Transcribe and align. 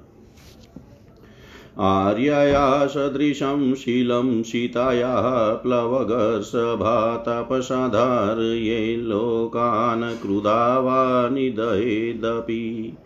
आर्यया 1.80 2.88
सदृशं 2.88 3.76
शीलं 3.76 4.44
सीतायाः 4.44 5.54
प्लवगर्षभा 5.54 7.18
तपसाधार्ये 7.18 8.98
लोकान् 8.98 10.22
क्रुधा 10.22 10.80
वा 10.80 11.30
निदयेदपि 11.30 12.98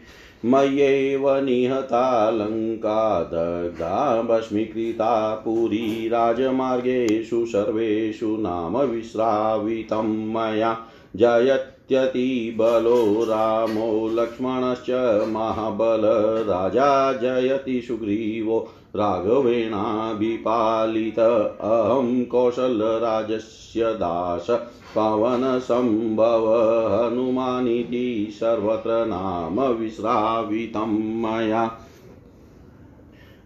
मय्येव 0.44 1.37
निहता 1.37 2.31
लङ्का 2.31 3.22
दग्धा 3.22 4.22
भस्मीकृता 4.22 5.34
पुरी 5.34 6.09
राजमार्गेषु 6.09 7.47
सर्वेषु 7.47 8.37
नाम 8.41 8.78
विश्रावितं 8.78 10.33
मया। 10.33 10.78
जयत्यतिबलो 11.16 13.25
रामो 13.25 14.10
लक्ष्मणश्च 14.15 15.25
महाबल 15.28 16.03
राजा 16.49 17.12
जयति 17.12 17.81
सुग्रीवो। 17.81 18.69
राघवेणाभिपालित। 18.97 21.19
अहं 21.19 22.25
कौशलराजस्य 22.25 23.95
दास। 23.95 24.47
पवनसम्भव 24.97 26.95
हनुमानिति 26.95 28.28
सर्वत्र 28.30 28.86
नाम 28.86 29.60
विश्रावितं 29.60 31.22
मया। 31.22 31.78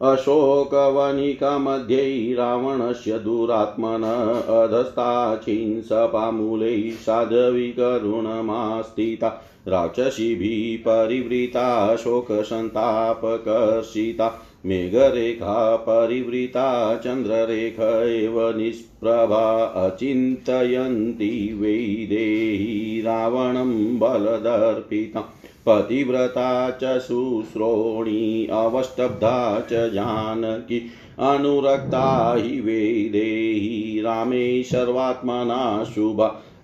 अशोकवनिकामध्ये 0.02 2.34
रावणस्य 2.34 3.18
दुरात्मन 3.18 4.44
अधस्ताचिंसपामूलै 4.48 6.90
साधविकरुणमास्थिता। 6.90 9.42
राक्षसीभिः 9.68 10.78
परिवृता, 10.78 11.96
शोकसन्तापकर्षिता। 11.96 14.42
मेघरेखा 14.66 15.76
परिवृता 15.86 16.70
चन्द्ररेख 17.04 17.80
एव 17.80 18.38
निष्प्रभा 18.56 19.44
अचिन्तयन्ती 19.86 21.30
वैदेही 21.60 23.00
रावणं 23.06 23.98
बलदर्पितम् 23.98 25.30
पतिव्रता 25.66 26.48
च 26.82 26.98
शुश्रोणी 27.08 28.46
अवष्टब्धा 28.52 29.38
च 29.70 29.88
जानकी 29.94 30.80
अनुरक्ता 31.30 32.06
हि 32.36 32.60
वेदेही 32.60 33.82
श्रीरामे 33.92 34.62
सर्वात्मना 34.62 35.62
शुभ 35.84 36.20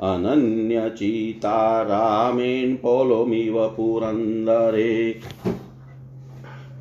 अनन्यचिता 0.08 1.60
रामेण 1.82 2.74
पौलोमिव 2.82 3.58
पुरन्दरे 3.76 4.92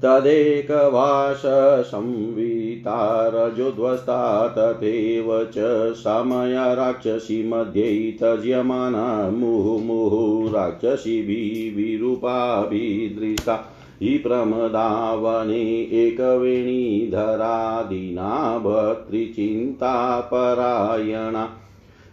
तदेकवासंविता 0.04 3.00
रजोध्वस्ता 3.34 4.18
तथैव 4.58 5.30
च 5.56 5.94
समया 5.98 6.66
राक्षसी 6.74 7.42
मध्ये 7.44 7.90
तज्यमाना 8.22 9.08
मुहुमुहुः 9.30 10.52
राक्षसीभिः 10.54 11.76
विरूपाभिदृष्टा 11.78 13.56
हि 14.02 14.18
प्रमदावने 14.18 15.62
एकवेणीधरादीना 16.06 18.32
भर्तृचिन्तापरायणा 18.58 21.46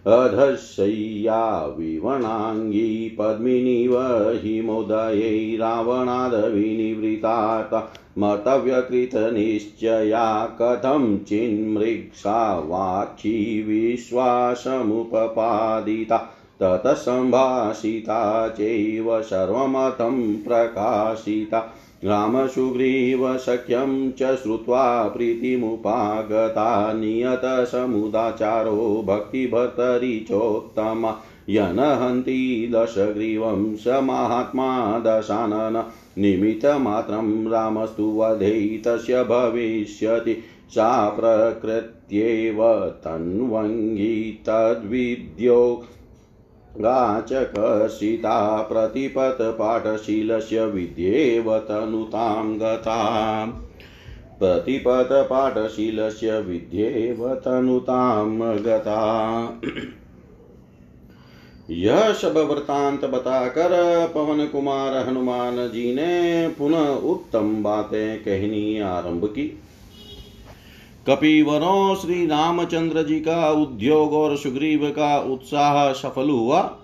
अधशय्या 0.07 1.75
विवणाङ्गी 1.79 3.17
पद्मिनीव 3.19 3.99
हिमोदयै 4.43 5.57
रावणादविनिवृतात् 5.57 7.75
मतव्यकृतनिश्चया 8.19 10.57
कथं 10.61 11.19
चिन्मृक्षा 11.19 12.59
वाक्षी 12.59 13.63
विश्वासमुपपादिता 13.63 16.17
ततः 16.63 16.95
सम्भाषिता 16.95 18.49
चैव 18.49 19.23
सर्वमतं 19.23 20.37
प्रकाशिता 20.37 21.75
रामसुग्रीवसख्यं 22.05 24.13
च 24.13 24.37
श्रुत्वा 24.37 25.09
प्रीतिमुपागता 25.09 26.93
नियतसमुदाचारो 26.93 29.05
भक्तिभर्तरि 29.07 30.27
चोत्तमा 30.29 31.21
यनहन्ति 31.51 32.69
दशग्रीवं 32.73 33.77
स 33.77 33.89
महात्मा 33.89 34.99
दशानन। 34.99 35.85
निमित्तमात्रं 36.19 37.49
रामस्तु 37.49 38.03
वधे 38.03 38.83
तस्य 38.87 39.25
भविष्यति। 39.25 40.39
सा 40.71 41.11
प्रकृत्येव 41.11 42.89
तन्वङ्गी 42.89 44.45
तद्विद्यो 44.47 45.83
गाचकर्षिता 46.81 48.63
प्रतिपथपाठशीलस्य 48.63 50.65
विद्येव 50.65 51.59
तनुतां 51.59 52.61
गता 52.61 53.45
प्रतिपथपाठशीलस्य 54.39 56.41
विद्येव 56.41 57.35
तनुतां 57.35 58.57
गता 58.57 59.53
यह 61.71 62.13
सब 62.13 62.37
वृतांत 62.37 63.05
बताकर 63.05 63.69
पवन 64.15 64.47
कुमार 64.47 65.09
हनुमान 65.09 65.57
जी 65.57 65.95
ने 65.95 66.49
पुनः 66.49 66.89
उत्तम 66.89 67.63
बातें 67.63 68.19
कहनी 68.19 68.81
आरंभ 68.81 69.25
की। 69.25 69.61
कपिवरों 71.09 71.95
श्री 71.95 72.27
रामचंद्र 72.27 73.03
जी 73.03 73.21
का 73.21 73.51
उद्योग 73.51 74.13
और 74.13 74.37
सुग्रीव 74.37 74.91
का 74.91 75.19
उत्साह 75.19 75.93
सफल 75.93 76.31
हुआ। 76.31 76.79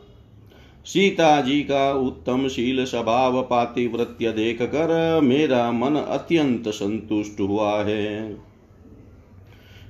सीता 0.84 1.40
जी 1.40 1.60
का 1.60 1.92
उत्तम 1.92 2.48
शील 2.48 2.84
स्वभाव 2.84 3.42
पातिव्रत्य 3.42 4.32
देख 4.32 4.62
कर 4.62 5.20
मेरा 5.20 5.72
मन 5.72 5.96
अत्यंत 5.96 6.68
संतुष्ट 6.68 7.40
हुआ 7.40 7.82
है। 7.82 8.36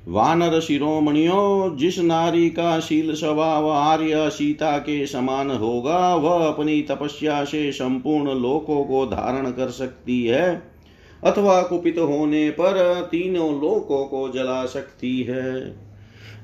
वानर 0.08 0.60
शिरोमणियों, 0.60 1.76
जिस 1.76 1.98
नारी 1.98 2.50
का 2.50 2.80
शील 2.80 3.14
स्वभाव 3.14 3.70
आर्य 3.70 4.30
सीता 4.30 4.78
के 4.78 5.06
समान 5.06 5.50
होगा, 5.50 6.14
वह 6.14 6.46
अपनी 6.48 6.82
तपस्या 6.82 7.44
से 7.44 7.72
संपूर्ण 7.72 8.40
लोकों 8.40 8.84
को 8.84 9.06
धारण 9.06 9.50
कर 9.50 9.68
सकती 9.68 10.24
है। 10.24 10.69
अथवा 11.24 11.62
कुपित 11.62 11.98
होने 11.98 12.50
पर 12.50 13.08
तीनों 13.10 13.52
लोकों 13.60 14.04
को 14.04 14.28
जला 14.28 14.66
सकती 14.66 15.22
है। 15.22 15.60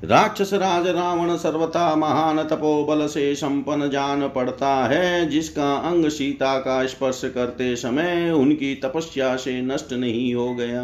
राक्षस 0.05 0.53
राज 0.55 0.87
रावण 0.87 1.37
सर्वथा 1.37 1.97
महान 1.97 2.43
तपोबल 2.43 3.07
से 3.07 3.35
संपन्न 3.35 3.91
जान 3.91 4.29
पड़ता 4.29 4.87
है, 4.87 5.29
जिसका 5.29 5.75
अंग 5.75 6.09
सीता 6.09 6.59
का 6.59 6.87
स्पर्श 6.87 7.23
करते 7.25 7.77
समय 7.77 8.31
उनकी 8.31 8.75
तपस्या 8.75 9.37
से 9.37 9.63
नष्ट 9.63 9.93
नहीं 9.93 10.35
हो 10.35 10.55
गया। 10.55 10.83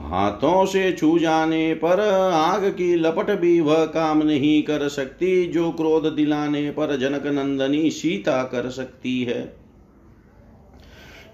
हाथों 0.00 0.66
से 0.66 0.92
छू 0.92 1.18
जाने 1.18 1.74
पर 1.74 2.00
आग 2.32 2.64
की 2.64 2.94
लपट 2.94 3.30
भी 3.30 3.60
वह 3.60 3.84
काम 3.84 4.22
नहीं 4.22 4.62
कर 4.62 4.88
सकती, 4.88 5.46
जो 5.46 5.70
क्रोध 5.70 6.06
दिलाने 6.06 6.70
पर 6.70 6.96
जनक 6.96 7.26
नंदनी 7.26 7.90
सीता 7.90 8.42
कर 8.42 8.70
सकती 8.70 9.22
है। 9.22 9.61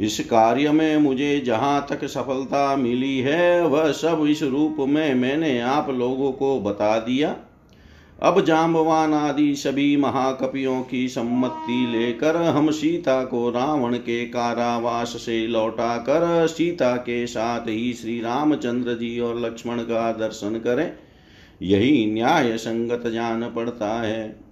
इस 0.01 0.21
कार्य 0.21 0.71
में 0.71 0.97
मुझे 0.97 1.41
जहाँ 1.41 1.87
तक 1.91 2.05
सफलता 2.05 2.77
मिली 2.77 3.19
है, 3.19 3.67
वह 3.67 3.93
सब 3.93 4.27
इस 4.29 4.43
रूप 4.43 4.77
में 4.79 5.15
मैंने 5.15 5.61
आप 5.61 5.91
लोगों 5.91 6.33
को 6.33 6.61
बता 6.61 6.99
दिया। 6.99 7.37
अब 8.23 8.41
जाम्बवान 8.45 9.15
आदि 9.15 9.55
सभी 9.55 9.97
महाकपियों 9.97 10.83
की 10.83 11.09
सम्मति 11.09 11.87
लेकर 11.97 12.37
हम 12.37 12.71
सीता 12.71 13.25
को 13.25 13.51
रावण 13.51 13.97
के 13.97 14.25
कारावास 14.27 15.09
से 15.09 15.47
लौटा 15.47 15.97
कर 15.99 16.47
सीता 16.47 16.97
के 16.97 17.27
साथ 17.27 17.69
ही 17.69 17.93
श्री 17.93 18.21
रामचंद्र 18.21 18.95
जी 18.95 19.19
और 19.21 19.41
लक्ष्मण 19.41 19.79
का 19.79 20.13
दर्शन 20.13 20.59
करें। 20.59 20.93
यही 21.63 22.07
न्याय 22.07 22.57
संगत 22.57 23.07
जान 23.07 23.43
पड़ता 23.51 24.03
है। 24.03 24.48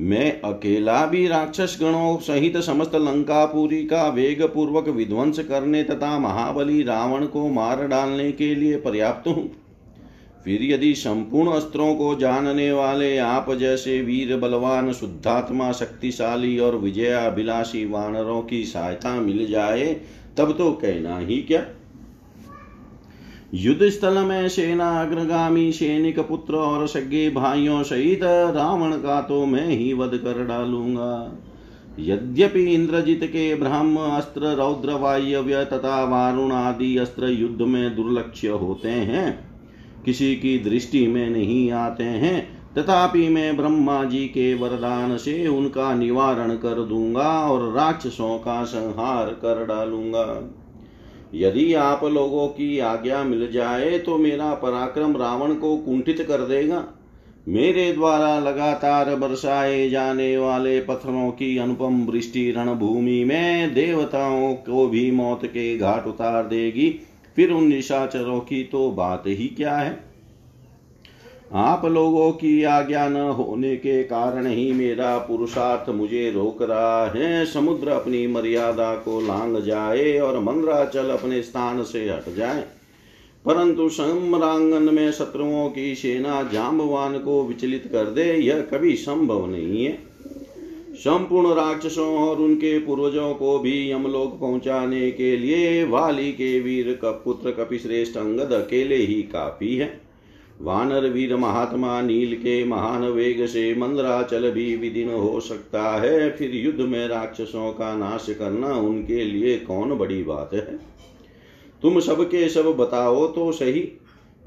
मैं 0.00 0.40
अकेला 0.40 1.06
भी 1.06 1.26
राक्षस 1.28 1.76
गणों 1.80 2.16
सहित 2.18 2.56
समस्त 2.56 2.94
लंकापुरी 2.94 3.82
का 3.86 4.08
वेग 4.08 4.42
पूर्वक 4.42 4.88
विध्वंस 4.88 5.38
करने 5.38 5.82
तथा 5.84 6.18
महाबली 6.18 6.82
रावण 6.82 7.26
को 7.26 7.48
मार 7.48 7.86
डालने 7.86 8.32
के 8.32 8.54
लिए 8.54 8.76
पर्याप्त 8.76 9.28
हूँ। 9.28 9.50
फिर 10.44 10.62
यदि 10.62 10.94
संपूर्ण 10.94 11.50
अस्त्रों 11.50 11.94
को 11.94 12.14
जानने 12.14 12.72
वाले 12.72 13.16
आप 13.18 13.52
जैसे 13.52 14.00
वीर 14.00 14.36
बलवान, 14.36 14.92
शुद्धात्मा 14.92 15.72
शक्तिशाली 15.72 16.58
और 16.58 16.76
विजयाभिलाषी 16.76 17.84
वानरों 17.84 18.40
की 18.42 18.64
सहायता 18.64 19.14
मिल 19.20 19.46
जाए, 19.46 19.94
तब 20.36 20.54
तो 20.58 20.70
कहना 20.72 21.18
ही 21.18 21.42
क्या? 21.42 21.64
युद्ध 23.54 23.88
स्थल 23.88 24.18
में 24.18 24.48
सेना 24.48 24.90
अग्रगामी 25.02 25.70
सैनिक 25.72 26.18
पुत्र 26.20 26.54
और 26.54 26.86
सगे 26.88 27.28
भाइयों 27.30 27.82
सहित 27.82 28.20
रावण 28.22 28.92
का 28.92 29.20
तो 29.20 29.44
मैं 29.46 29.66
ही 29.66 29.92
वध 29.92 30.16
कर 30.16 30.44
डालूँगा। 30.46 31.32
यद्यपि 31.98 32.62
इंद्रजित 32.64 33.24
के 33.24 33.54
ब्रह्म, 33.54 33.96
अस्त्र, 33.96 34.54
रौद्र, 34.56 34.92
वायव्य 34.92 35.64
तथा 35.64 36.04
वारुण 36.04 36.52
आदि 36.52 36.96
अस्त्र 36.96 37.28
युद्ध 37.28 37.62
में 37.62 37.96
दुर्लक्ष्य 37.96 38.48
होते 38.48 38.88
हैं, 38.88 39.48
किसी 40.04 40.34
की 40.36 40.58
दृष्टि 40.58 41.06
में 41.06 41.28
नहीं 41.30 41.70
आते 41.72 42.04
हैं, 42.04 42.40
तथापि 42.74 43.28
मैं 43.28 43.56
ब्रह्मा 43.56 44.02
जी 44.04 44.24
के 44.26 44.54
वरदान 44.54 45.16
से 45.16 45.46
उनका 45.48 45.92
निवारण 45.94 46.54
कर 46.56 46.82
दूँगा 46.82 47.28
और 47.48 47.72
राक्षसों 47.72 48.38
का 48.38 48.62
संहार 48.64 49.26
कर 49.26 49.64
डालूँगा। 49.66 50.24
यदि 51.34 51.74
आप 51.74 52.04
लोगों 52.04 52.46
की 52.48 52.78
आज्ञा 52.78 53.22
मिल 53.24 53.50
जाए 53.52 53.98
तो 53.98 54.18
मेरा 54.18 54.54
पराक्रम 54.54 55.16
रावण 55.16 55.54
को 55.54 55.76
कुंठित 55.76 56.24
कर 56.28 56.40
देगा। 56.40 56.84
मेरे 57.48 57.92
द्वारा 57.92 58.38
लगातार 58.38 59.14
बरसाए 59.16 59.88
जाने 59.90 60.36
वाले 60.38 60.80
पत्थरों 60.80 61.30
की 61.30 61.56
अनुपम 61.58 62.04
वृष्टि 62.04 62.50
रणभूमि 62.50 63.24
में 63.24 63.74
देवताओं 63.74 64.54
को 64.54 64.86
भी 64.86 65.10
मौत 65.10 65.44
के 65.44 65.76
घाट 65.78 66.06
उतार 66.06 66.42
देगी। 66.44 66.90
फिर 67.36 67.50
उन 67.50 67.64
निशाचरों 67.64 68.40
की 68.40 68.62
तो 68.64 68.90
बात 68.90 69.22
ही 69.26 69.46
क्या 69.46 69.76
है? 69.76 70.09
आप 71.52 71.84
लोगों 71.84 72.32
की 72.32 72.62
आज्ञा 72.62 73.08
न 73.08 73.16
होने 73.16 73.76
के 73.76 74.02
कारण 74.02 74.46
ही 74.46 74.72
मेरा 74.72 75.18
पुरुषार्थ 75.18 75.90
मुझे 75.90 76.30
रोक 76.30 76.62
रहा 76.62 77.06
है। 77.06 77.46
समुद्र 77.46 77.88
अपनी 77.88 78.26
मर्यादा 78.26 78.94
को 78.94 79.20
लांग 79.20 79.56
जाए 79.56 80.18
और 80.18 80.38
मंद्राचल 80.38 81.04
अपने 81.04 81.42
स्थान 81.42 81.82
से 81.82 82.10
हट 82.10 82.36
जाए। 82.36 82.64
परंतु 83.46 83.88
सम्रांगन 83.88 84.94
में 84.94 85.12
शत्रुओं 85.12 85.70
की 85.70 85.94
सेना 85.94 86.42
जाम्बवान 86.42 87.18
को 87.18 87.44
विचलित 87.44 87.88
कर 87.92 88.04
दे, 88.04 88.32
यह 88.32 88.60
कभी 88.60 88.96
संभव 88.96 89.46
नहीं 89.46 89.84
है। 89.84 89.98
संपूर्ण 90.94 91.54
राक्षसों 91.54 92.18
और 92.18 92.36
उनके 92.36 92.78
पूर्वजों 92.78 93.34
को 93.34 93.58
भी 93.58 93.90
यमलोक 93.92 94.40
पहुँचाने 94.40 95.10
के 95.10 95.36
लिए 95.36 95.84
वाली 95.84 96.32
के 96.32 96.60
वीर 96.60 96.98
का 97.02 97.10
पुत्र 97.10 97.50
कपिश्रेष्ठ 97.50 98.16
अंगद 98.16 98.52
अकेले 98.52 98.96
ही 98.96 99.22
काफ़ी 99.22 99.76
है। 99.76 100.09
वानर 100.60 101.08
वीर 101.08 101.34
महात्मा 101.36 102.00
नील 102.00 102.34
के 102.34 102.64
महान 102.64 103.04
वेग 103.04 103.46
से 103.46 103.74
मंदराचल 103.74 104.50
भी 104.50 104.74
विदिन 104.76 105.10
हो 105.10 105.40
सकता 105.40 105.82
है, 106.00 106.30
फिर 106.30 106.54
युद्ध 106.54 106.80
में 106.80 107.06
राक्षसों 107.08 107.70
का 107.72 107.94
नाश 107.96 108.26
करना 108.30 108.74
उनके 108.74 109.24
लिए 109.24 109.56
कौन 109.58 109.96
बड़ी 109.98 110.22
बात 110.22 110.50
है? 110.54 110.78
तुम 111.82 111.98
सबके 112.00 112.48
सब 112.48 112.66
बताओ 112.76 113.26
तो 113.26 113.50
सही। 113.52 113.80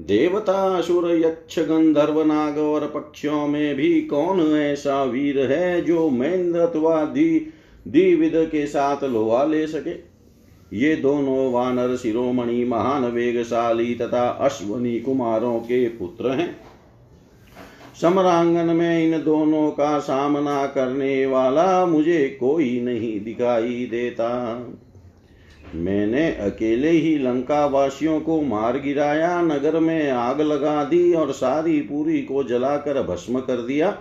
देवता, 0.00 0.52
असुर, 0.78 1.10
यक्ष, 1.10 1.58
गंधर्व, 1.58 2.22
नाग 2.22 2.58
और 2.58 2.86
पक्षियों 2.86 3.46
में 3.48 3.74
भी 3.74 4.00
कौन 4.02 4.40
ऐसा 4.52 5.02
वीर 5.04 5.38
है 5.52 5.80
जो 5.80 6.08
महेंद्र 6.08 6.60
अथवा 6.60 7.04
द्विविद 7.04 8.32
के 8.52 8.66
साथ 8.66 9.04
लोहा 9.04 9.44
ले 9.44 9.66
सके? 9.66 10.13
ये 10.72 10.96
दोनों 10.96 11.52
वानर 11.52 11.96
शिरोमणि 11.96 12.64
महान 12.64 13.04
वेगशाली 13.04 13.94
तथा 13.94 14.28
अश्वनी 14.28 15.00
कुमारों 15.00 15.58
के 15.58 15.88
पुत्र 15.88 16.30
हैं। 16.30 16.56
समरांगन 18.00 18.76
में 18.76 19.04
इन 19.04 19.22
दोनों 19.22 19.70
का 19.70 19.98
सामना 19.98 20.66
करने 20.66 21.26
वाला 21.26 21.86
मुझे 21.86 22.36
कोई 22.40 22.80
नहीं 22.80 23.20
दिखाई 23.20 23.88
देता। 23.90 24.28
मैंने 25.74 26.30
अकेले 26.30 26.90
ही 26.90 27.18
लंका 27.18 27.66
वासियों 27.66 28.20
को 28.20 28.40
मार 28.40 28.78
गिराया, 28.78 29.42
नगर 29.42 29.80
में 29.80 30.10
आग 30.10 30.40
लगा 30.40 30.84
दी 30.84 31.12
और 31.12 31.32
सारी 31.32 31.80
पूरी 31.80 32.22
को 32.22 32.44
जलाकर 32.44 33.02
भस्म 33.02 33.40
कर 33.40 33.56
दिया। 33.56 33.98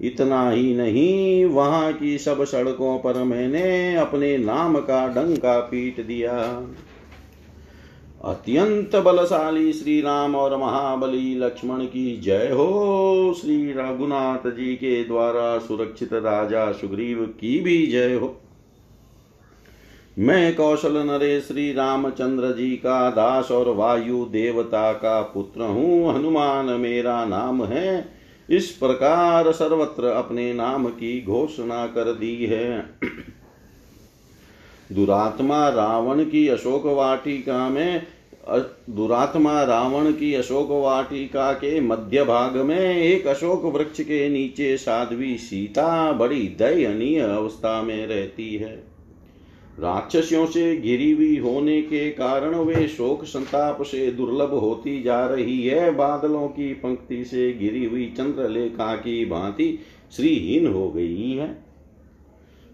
इतना 0.00 0.50
ही 0.50 0.74
नहीं, 0.74 1.44
वहाँ 1.44 1.92
की 1.92 2.18
सब 2.18 2.44
सड़कों 2.44 2.98
पर 2.98 3.22
मैंने 3.22 3.96
अपने 3.96 4.38
नाम 4.38 4.78
का 4.78 5.06
डंका 5.08 5.58
पीट 5.60 6.06
दिया। 6.06 6.62
अत्यंत 8.24 8.96
बलशाली 8.96 9.72
श्री 9.72 10.00
राम 10.00 10.36
और 10.36 10.56
महाबली 10.56 11.34
लक्ष्मण 11.34 11.84
की 11.84 12.16
जय 12.16 12.50
हो। 12.52 13.34
श्री 13.40 13.72
रघुनाथ 13.72 14.50
जी 14.50 14.74
के 14.74 15.04
द्वारा 15.04 15.58
सुरक्षित 15.58 16.12
राजा 16.12 16.72
सुग्रीव 16.72 17.24
की 17.40 17.60
भी 17.60 17.86
जय 17.86 18.14
हो। 18.14 18.36
मैं 20.18 20.54
कौशल 20.54 20.96
नरेश 20.96 21.44
श्री 21.44 21.72
रामचंद्र 21.72 22.52
जी 22.52 22.70
का 22.70 23.10
दास 23.10 23.50
और 23.50 23.68
वायु 23.68 24.24
देवता 24.24 24.92
का 24.92 25.22
पुत्र 25.22 25.62
हूँ। 25.62 26.14
हनुमान 26.14 26.66
मेरा 26.66 27.24
नाम 27.24 27.64
है। 27.64 28.21
इस 28.52 28.70
प्रकार 28.70 29.52
सर्वत्र 29.52 30.04
अपने 30.04 30.52
नाम 30.54 30.88
की 30.88 31.22
घोषणा 31.22 31.86
कर 31.86 32.12
दी 32.12 32.34
है। 32.44 32.80
दुरात्मा 34.92 35.68
रावण 35.68 36.24
की 36.24 36.48
अशोक 36.48 36.86
वाटिका 36.86 37.68
में 37.68 38.06
दुरात्मा 38.90 39.62
रावण 39.62 40.12
की 40.12 40.34
अशोक 40.34 40.68
वाटिका 40.70 41.52
के 41.52 41.80
मध्य 41.80 42.24
भाग 42.24 42.56
में 42.56 42.96
एक 42.96 43.26
अशोक 43.26 43.64
वृक्ष 43.64 44.00
के 44.00 44.28
नीचे 44.28 44.76
साध्वी 44.76 45.36
सीता 45.38 46.12
बड़ी 46.12 46.42
दयनीय 46.58 47.20
अवस्था 47.20 47.82
में 47.82 48.06
रहती 48.06 48.54
है। 48.56 48.91
राक्षसियों 49.78 50.44
से 50.46 50.76
घिरी 50.76 51.10
हुई 51.12 51.36
होने 51.36 51.80
के 51.82 52.08
कारण 52.10 52.54
वे 52.56 52.86
शोक 52.88 53.24
संताप 53.24 53.82
से 53.82 54.10
दुर्लभ 54.10 54.52
होती 54.54 55.02
जा 55.02 55.24
रही 55.26 55.62
है। 55.62 55.90
बादलों 55.94 56.46
की 56.48 56.72
पंक्ति 56.74 57.24
से 57.24 57.52
घिरी 57.52 57.84
हुई 57.84 58.06
चंद्रलेखा 58.18 58.94
की 58.96 59.24
भांति 59.24 59.78
श्रीहीन 60.16 60.66
हो 60.66 60.90
गई 60.90 61.30
है। 61.30 61.54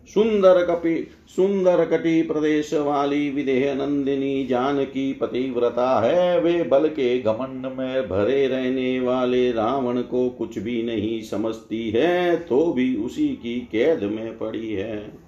सुंदर 0.09 0.63
कपि, 0.65 1.07
सुंदर 1.29 1.85
कटी 1.85 2.23
प्रदेश 2.23 2.73
वाली 2.75 3.31
विदेह 3.31 3.75
नंदिनी 3.75 4.45
जानकी 4.47 5.13
पतिव्रता 5.13 5.89
है। 6.01 6.41
वे 6.41 6.63
बल 6.63 6.89
के 6.89 7.19
घमंड 7.19 7.67
में 7.79 8.09
भरे 8.09 8.47
रहने 8.47 8.99
वाले 9.01 9.51
रावण 9.53 10.01
को 10.03 10.29
कुछ 10.31 10.59
भी 10.59 10.83
नहीं 10.83 11.21
समझती 11.23 11.89
है 11.91 12.37
तो 12.37 12.65
भी 12.73 12.95
उसी 12.97 13.29
की 13.29 13.59
कैद 13.73 14.05
में 14.05 14.39
पड़ी 14.39 14.73
है। 14.73 15.28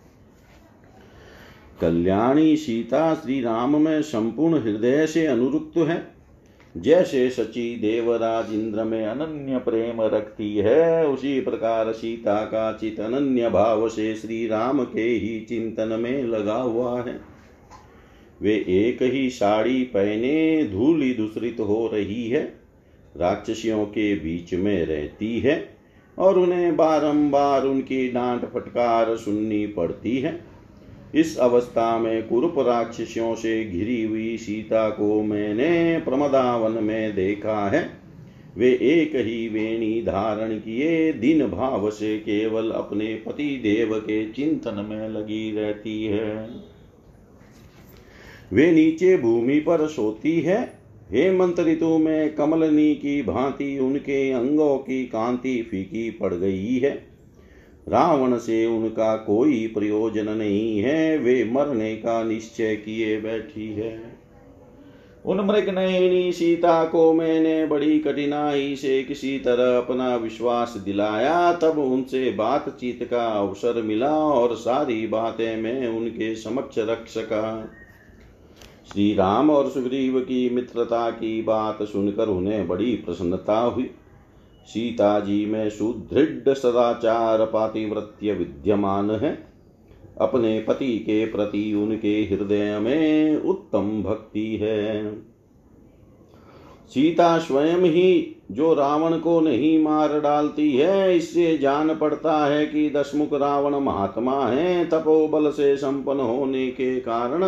कल्याणी 1.80 2.56
सीता 2.56 3.14
श्री 3.14 3.40
राम 3.40 3.80
में 3.80 4.02
संपूर्ण 4.02 4.62
हृदय 4.62 5.06
से 5.06 5.26
अनुरुक्त 5.26 5.78
है। 5.78 6.14
जैसे 6.76 7.30
सची 7.30 7.76
देवराज 7.76 8.52
इंद्र 8.54 8.84
में 8.84 9.06
अनन्य 9.06 9.58
प्रेम 9.58 10.02
रखती 10.02 10.56
है, 10.56 11.06
उसी 11.06 11.40
प्रकार 11.40 11.92
सीता 11.92 12.44
का 12.44 12.72
चित 12.72 13.00
अनन्य 13.00 13.50
भाव 13.50 13.88
से 13.88 14.14
श्री 14.14 14.46
राम 14.46 14.84
के 14.84 15.02
ही 15.02 15.40
चिंतन 15.40 15.88
में 15.88 16.24
लगा 16.24 16.56
हुआ 16.56 17.02
है। 17.02 17.20
वे 18.42 18.54
एक 18.68 19.02
ही 19.02 19.30
साड़ी 19.30 19.82
पहने 19.82 20.64
धूली 20.72 21.14
दूसरित 21.14 21.56
हो 21.60 21.90
रही 21.94 22.28
है, 22.28 22.42
राक्षसियों 23.16 23.84
के 23.84 24.14
बीच 24.14 24.54
में 24.54 24.86
रहती 24.86 25.40
है 25.40 25.76
और 26.18 26.38
उन्हें 26.38 26.76
बारंबार 26.76 27.64
उनकी 27.64 28.08
डांट 28.08 28.44
फटकार 28.44 29.16
सुननी 29.16 29.66
पड़ती 29.66 30.18
है। 30.18 30.49
इस 31.14 31.38
अवस्था 31.38 31.98
में 31.98 32.28
कुरूप 32.28 32.54
राक्षसियों 32.58 33.34
से 33.34 33.64
घिरी 33.64 34.04
हुई 34.04 34.36
सीता 34.36 34.90
को 34.90 35.22
मैंने 35.22 35.98
प्रमदावन 35.98 36.84
में 36.84 37.14
देखा 37.14 37.70
है। 37.70 37.90
वे 38.56 38.78
एक 38.82 39.16
ही 39.16 39.48
वेणी 39.48 40.02
धारण 40.02 40.58
किए, 40.58 41.12
दिन 41.12 41.46
भाव 41.46 41.90
से 41.90 42.18
केवल 42.18 42.70
अपने 42.70 43.14
पति 43.14 43.60
देव 43.62 43.98
के 43.98 44.32
चिंतन 44.32 44.86
में 44.90 45.08
लगी 45.08 45.52
रहती 45.52 46.04
है। 46.04 46.50
वे 48.52 48.72
नीचे 48.72 49.16
भूमि 49.16 49.60
पर 49.60 49.86
सोती 49.86 50.40
है। 50.40 50.80
हेमंत 51.12 51.60
ऋतु 51.60 51.98
में 51.98 52.34
कमलनी 52.34 52.94
की 52.94 53.22
भांति 53.22 53.78
उनके 53.78 54.30
अंगों 54.30 54.78
की 54.78 55.06
कांति 55.06 55.68
फीकी 55.70 56.10
पड़ 56.10 56.34
गई 56.34 56.78
है। 56.78 57.09
रावण 57.88 58.36
से 58.36 58.66
उनका 58.66 59.16
कोई 59.16 59.66
प्रयोजन 59.66 60.28
नहीं 60.28 60.80
है, 60.80 61.18
वे 61.18 61.50
मरने 61.52 61.96
का 61.96 62.22
निश्चय 62.22 62.76
किए 62.76 63.20
बैठी 63.20 63.68
है। 63.68 64.20
उन 65.26 65.40
मृग 65.40 65.68
नयनी 65.68 66.32
सीता 66.32 66.84
को 66.84 67.12
मैंने 67.12 67.66
बड़ी 67.66 67.98
कठिनाई 67.98 68.76
से 68.76 69.02
किसी 69.02 69.38
तरह 69.38 69.78
अपना 69.78 70.16
विश्वास 70.16 70.82
दिलाया। 70.84 71.52
तब 71.52 71.78
उनसे 71.78 72.30
बातचीत 72.30 73.08
का 73.10 73.26
अवसर 73.26 73.82
मिला 73.82 74.14
और 74.14 74.54
सारी 74.56 75.06
बातें 75.06 75.56
मैं 75.56 75.88
उनके 75.88 76.34
समक्ष 76.34 76.78
रख 76.78 77.06
सका। 77.06 77.70
श्री 78.92 79.14
राम 79.14 79.50
और 79.50 79.70
सुग्रीव 79.70 80.20
की 80.20 80.50
मित्रता 80.50 81.10
की 81.10 81.42
बात 81.42 81.82
सुनकर 81.82 82.28
उन्हें 82.28 82.68
बड़ी 82.68 82.94
प्रसन्नता 82.96 83.58
हुई। 83.58 83.90
सीता 84.66 85.20
जी 85.20 85.46
में 85.46 85.70
सुदृढ़ 85.70 86.54
सदाचार 86.54 87.44
पातिव्रत्य 87.44 88.32
विद्यमान 88.32 89.10
है। 89.10 89.50
अपने 90.20 90.60
पति 90.60 90.98
के 90.98 91.24
प्रति 91.26 91.74
उनके 91.74 92.14
हृदय 92.22 92.78
में 92.78 93.36
उत्तम 93.36 94.02
भक्ति 94.02 94.56
है। 94.56 95.14
सीता 96.88 97.38
स्वयं 97.38 97.80
ही 97.80 98.36
जो 98.50 98.74
रावण 98.74 99.18
को 99.18 99.40
नहीं 99.40 99.82
मार 99.82 100.20
डालती 100.20 100.72
है, 100.72 101.16
इससे 101.16 101.58
जान 101.58 101.94
पड़ता 101.94 102.46
है 102.46 102.66
कि 102.66 102.90
दशमुख 102.90 103.32
रावण 103.32 103.74
महात्मा 103.74 104.46
है। 104.46 104.84
तपोबल 104.84 105.50
से 105.50 105.76
संपन्न 105.76 106.20
होने 106.20 106.66
के 106.66 107.00
कारण 107.00 107.44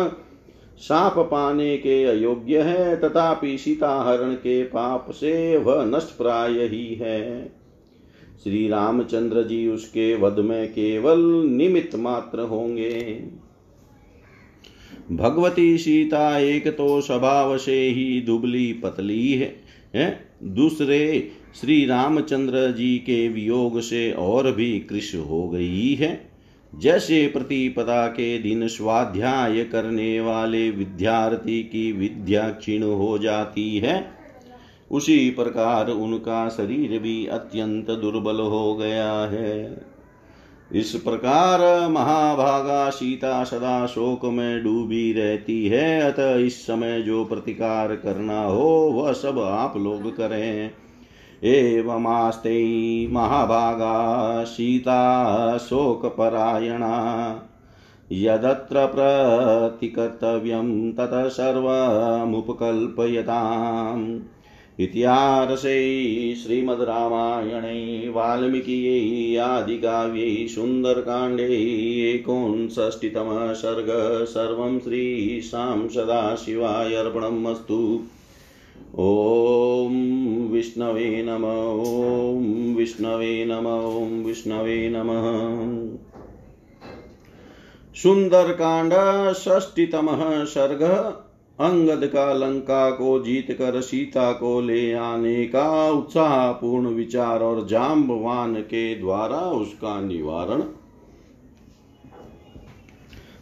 साप 0.77 1.27
पाने 1.31 1.77
के 1.77 2.03
अयोग्य 2.03 2.61
है 2.61 3.01
तथापि 3.01 3.57
सीताहरण 3.57 4.33
के 4.33 4.63
पाप 4.63 5.11
से 5.11 5.57
वह 5.57 5.85
नष्ट 5.85 6.17
प्राय 6.17 6.51
ही 6.51 6.95
है। 6.95 7.45
श्री 8.43 8.67
रामचंद्र 8.67 9.43
जी 9.43 9.67
उसके 9.67 10.15
वध 10.15 10.39
में 10.39 10.71
केवल 10.71 11.19
निमित्त 11.45 11.95
मात्र 11.95 12.39
होंगे। 12.39 13.23
भगवती 15.11 15.77
सीता 15.77 16.39
एक 16.39 16.67
तो 16.67 17.01
स्वभाव 17.01 17.57
से 17.57 17.81
ही 17.81 18.21
दुबली 18.21 18.73
पतली 18.73 19.33
है, 19.33 19.55
है? 19.95 20.29
दूसरे 20.43 21.31
श्री 21.61 21.85
रामचंद्र 21.85 22.71
जी 22.71 22.97
के 22.97 23.27
वियोग 23.27 23.79
से 23.79 24.11
और 24.11 24.51
भी 24.51 24.79
कृष 24.79 25.15
हो 25.15 25.49
गई 25.49 25.93
है। 25.93 26.32
जैसे 26.79 27.27
प्रतिपदा 27.27 28.07
के 28.07 28.39
दिन 28.39 28.67
स्वाध्याय 28.67 29.63
करने 29.63 30.21
वाले 30.21 30.71
विद्यार्थी 30.71 31.63
की 31.63 31.91
विद्या 31.91 32.49
क्षीण 32.49 32.83
हो 32.83 33.17
जाती 33.17 33.77
है, 33.77 34.11
उसी 34.91 35.29
प्रकार 35.29 35.89
उनका 35.89 36.49
शरीर 36.49 36.99
भी 36.99 37.25
अत्यंत 37.27 37.91
दुर्बल 37.91 38.39
हो 38.39 38.75
गया 38.75 39.13
है। 39.13 39.81
इस 40.73 40.95
प्रकार 40.95 41.89
महाभागा 41.89 42.89
सीता 42.89 43.43
सदा 43.43 43.85
शोक 43.85 44.25
में 44.25 44.63
डूबी 44.63 45.13
रहती 45.13 45.67
है, 45.67 46.01
अतः 46.01 46.35
इस 46.35 46.67
समय 46.67 47.01
जो 47.01 47.25
प्रतिकार 47.25 47.95
करना 47.95 48.43
हो, 48.43 48.91
वह 48.93 49.13
सब 49.13 49.39
आप 49.39 49.77
लोग 49.77 50.17
करें। 50.17 50.71
एवमास्ते 51.43 53.07
महाभागा 53.07 54.43
सीता 54.43 55.57
शोकपरायणा। 55.57 57.35
यदत्र 58.11 58.85
प्रतिकर्तव्यं 58.85 60.91
ततः 60.91 61.29
सर्वमुपकल्पयताम्। 61.29 64.19
इत्यार्षे 64.79 66.35
श्रीमद्रामायणे 66.35 68.09
वाल्मीकियै 68.09 69.37
आदिकाव्यै 69.37 70.47
सुन्दरकाण्डे 70.47 72.09
एकोनषष्टितमः 72.09 73.53
सर्ग 73.53 74.25
सर्वं 74.25 74.79
श्रीशां 74.79 75.87
सदाशिवाय 75.87 77.51
अस्तु। 77.51 78.01
ॐ 78.99 79.93
विष्णवे 80.51 81.23
नम 81.27 81.43
ॐ 81.81 82.75
विष्णवे 82.75 83.45
नम 83.45 83.67
ॐ 83.67 84.25
विष्णवे 84.25 84.89
नमः। 84.89 85.23
सुंदरकांड, 87.95 88.93
षष्टितमः 89.33 90.45
सर्ग, 90.45 90.83
अंगद 91.59 92.07
का 92.07 92.33
लंका 92.33 92.91
को 92.91 93.19
जीत 93.19 93.51
कर 93.51 93.81
सीता 93.81 94.31
को 94.31 94.61
ले 94.61 94.93
आने 94.93 95.45
का 95.45 95.91
उत्साहपूर्ण 95.91 96.87
विचार 96.87 97.43
और 97.43 97.67
जाम्बवान 97.67 98.55
के 98.55 98.95
द्वारा 98.95 99.37
उसका 99.37 100.01
निवारण 100.01 100.63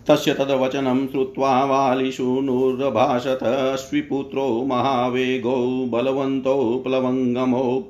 तस्य 0.07 0.33
तद्वचनं 0.33 1.07
श्रुत्वा 1.07 1.65
वालिशूनुर्भाषत 1.65 3.43
अश्विपुत्रो 3.43 4.65
महावेगो 4.67 5.85
बलवन्तो 5.89 6.83
प्लवङ्गमो। 6.87 7.87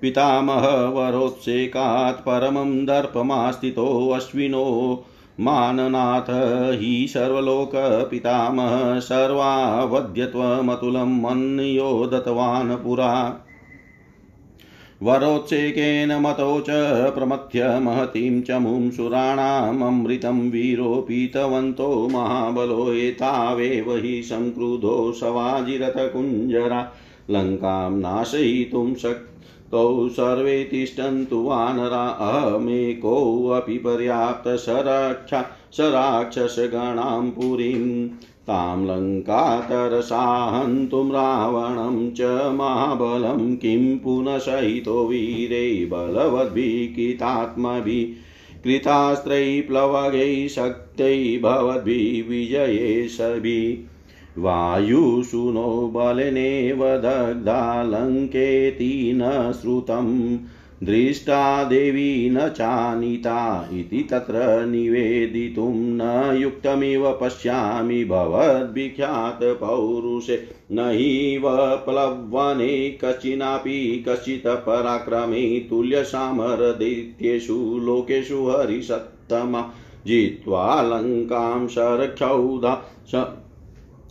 पितामहवरोत्सेकात् 0.00 2.20
परमं 2.20 2.86
दर्पमास्थितो 2.86 4.10
अश्विनो 4.10 5.04
माननाथ 5.40 6.80
हि 6.80 7.08
सर्वलोकपितामह 7.08 9.00
सर्वावध्यत्वमतुलं 9.00 11.22
मन्यो 11.22 12.06
दत्तवान् 12.06 12.84
पुरा। 12.84 13.40
वरोत्सेकेन 15.02 16.12
मतौ 16.20 16.60
च 16.60 16.66
प्रमथ्य 17.14 17.78
महतीं 17.78 18.42
चमुं 18.42 18.90
सुराणाममृतं 18.90 20.38
वीरोपीतवन्तो 20.50 22.08
महाबलो 22.08 22.92
एतावेव 22.92 23.94
हि 23.96 24.22
संक्रुधो 24.22 25.12
शवाजिरथकुञ्जरा 25.12 26.80
लङ्कां 27.30 27.90
नाशयितुं 27.98 28.94
शक्तौ 28.94 30.08
सर्वे 30.08 30.64
तिष्ठन्तु 30.64 31.42
वानरा। 31.42 32.06
अहमेकोऽपि 32.30 33.78
पर्याप्तसरक्षा 33.78 35.42
सराक्षसगणां 35.72 37.30
पुरीम् 37.30 38.08
तां 38.46 38.86
लङ्कातरसा 38.86 40.22
हन्तुं 40.54 41.10
रावणं 41.10 42.10
च 42.10 42.50
महाबलं 42.54 43.56
किं 43.56 43.98
पुनः 43.98 44.38
सहितो 44.38 45.06
वीरे 45.06 45.88
बलवद्भिकितात्मभिः 45.90 48.14
कृतास्त्रैः 48.64 49.68
प्लवगैः 49.68 50.48
शक्तैः 50.48 51.42
भवद्भिः 51.42 52.30
विजयेशभिः 52.30 54.42
वायुशुनो 54.42 55.92
बलेनेव 55.96 56.78
दग्धालङ्केति 56.78 59.12
न 59.16 59.52
श्रुतम्। 59.62 60.38
दृष्टा 60.84 61.64
देवी 61.64 62.30
न 62.30 62.48
चानिता 62.48 63.68
इति 63.72 64.08
तत्र 64.10 64.66
निवेदितुं 64.66 65.74
न 65.74 66.38
युक्तमिव 66.42 67.18
पश्यामि 67.20 68.04
भवद्विख्यातपौरुषे 68.04 70.48
न 70.72 70.78
हीव 70.78 71.56
प्लवने 71.56 72.98
कश्चिनापि 73.04 74.04
कश्चित् 74.08 74.46
पराक्रमे 74.46 75.66
तुल्यसामरदैत्येषु 75.70 77.78
लोकेषु 77.82 78.48
हरिसत्तमा। 78.48 79.72
जित्वा 80.06 80.82
लङ्कां 80.82 81.68
शरक्षौधा 81.68 82.74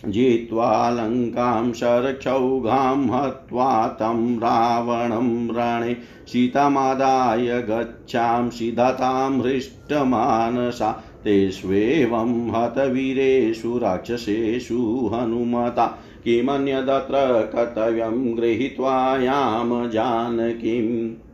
जित्वा 0.06 0.90
लङ्कां 0.90 1.74
शरक्षौघां 1.74 3.10
हत्वा 3.10 3.88
तं 3.88 4.38
रावणं 4.38 5.48
रणे 5.50 5.94
सीतामादाय 6.28 7.62
गच्छांसि 7.62 8.72
दतां 8.72 9.42
हृष्टमानसा 9.42 11.04
तेष्वेवं 11.24 12.52
हतवीरेषु 12.52 13.78
राक्षसेषु 13.78 15.12
हनुमता। 15.14 15.86
किमन्यदत्र 16.24 17.42
कर्तव्यं 17.56 18.38
गृहीत्वा 18.38 19.18
याम 19.18 19.90
जानकीम्। 19.90 21.25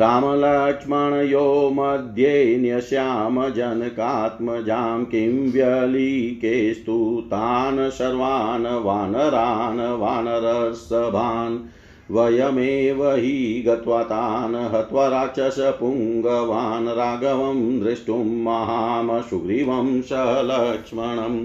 रामलक्ष्मणयो 0.00 1.70
मध्ये 1.72 2.56
न्यस्याम 2.60 3.48
जनकात्मजां 3.48 5.04
किं 5.04 5.52
व्यलीकेस्तु 5.52 7.22
तान् 7.26 7.90
सर्वान् 7.90 8.66
वानरान् 8.84 9.80
वानरसभान् 10.00 11.58
वयमेव 12.10 13.02
हि 13.12 13.64
गत्वा 13.66 14.02
तान् 14.02 14.54
हत्वा 14.54 15.08
राक्षसपुङ्गवान् 15.08 16.88
राघवं 16.88 17.78
द्रष्टुं 17.80 18.24
महाम 18.42 19.20
सुग्रीवं 19.20 20.02
सलक्ष्मणम् 20.02 21.44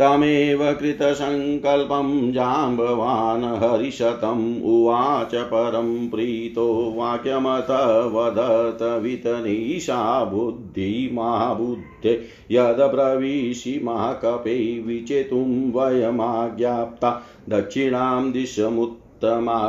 तमेव 0.00 0.62
कृतसङ्कल्पं 0.72 2.32
जाम्बवान् 2.32 3.44
हरिशतम् 3.44 4.62
उवाच 4.62 5.34
परं 5.34 6.08
प्रीतो 6.08 6.66
वाक्यमथ 6.96 7.70
वदत 8.14 8.82
वितनीशा 9.02 10.24
बुद्धिमाबुद्धे 10.24 12.14
यदब्रवीषि 12.50 13.80
महाकपे 13.84 14.56
विचेतुं 14.86 15.48
वयमाज्ञाप्ता 15.72 17.10
दक्षिणां 17.48 18.32
दिशमुत्तमा 18.32 19.60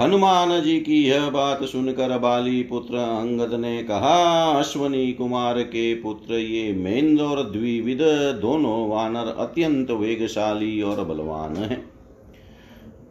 हनुमान 0.00 0.60
जी 0.60 0.80
की 0.80 1.08
यह 1.08 1.30
बात 1.30 1.64
सुनकर 1.64 2.18
बाली 2.18 2.62
पुत्र 2.62 2.96
अंगद 2.96 3.54
ने 3.54 3.82
कहा, 3.82 4.44
अश्वनी 4.58 5.12
कुमार 5.12 5.62
के 5.62 5.94
पुत्र, 5.94 6.34
ये 6.34 6.72
मेन्द्र 6.72 7.24
और 7.24 7.42
द्विविद 7.42 7.98
दोनों 8.42 8.88
वानर 8.88 9.34
अत्यंत 9.38 9.90
वेगशाली 9.90 10.82
और 10.82 11.04
बलवान 11.04 11.56
हैं। 11.56 11.80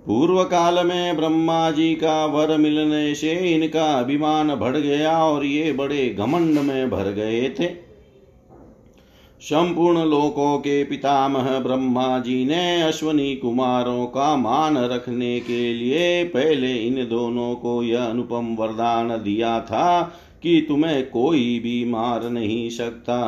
पूर्व 0.05 0.43
काल 0.43 0.87
में 0.87 1.17
ब्रह्मा 1.17 1.71
जी 1.71 1.95
का 1.95 2.25
वर 2.25 2.57
मिलने 2.57 3.15
से 3.15 3.31
इनका 3.31 3.99
अभिमान 3.99 4.55
बढ़ 4.55 4.77
गया 4.77 5.23
और 5.23 5.45
ये 5.45 5.71
बड़े 5.71 6.09
घमंड 6.09 6.59
में 6.59 6.89
भर 6.89 7.11
गए 7.11 7.49
थे। 7.59 7.86
संपूर्ण 9.47 10.05
लोकों 10.05 10.57
के 10.57 10.83
पितामह 10.83 11.59
ब्रह्मा 11.59 12.19
जी 12.19 12.45
ने 12.45 12.81
अश्वनी 12.81 13.35
कुमारों 13.35 14.05
का 14.05 14.35
मान 14.35 14.77
रखने 14.77 15.39
के 15.39 15.73
लिए 15.73 16.23
पहले 16.23 16.73
इन 16.75 16.95
दोनों 17.09 17.55
को 17.55 17.83
यह 17.83 18.03
अनुपम 18.03 18.55
वरदान 18.59 19.09
दिया 19.09 19.59
था 19.59 20.01
कि 20.43 20.65
तुम्हें 20.67 21.09
कोई 21.09 21.59
भी 21.59 21.85
मार 21.85 22.29
नहीं 22.29 22.69
सकता। 22.69 23.19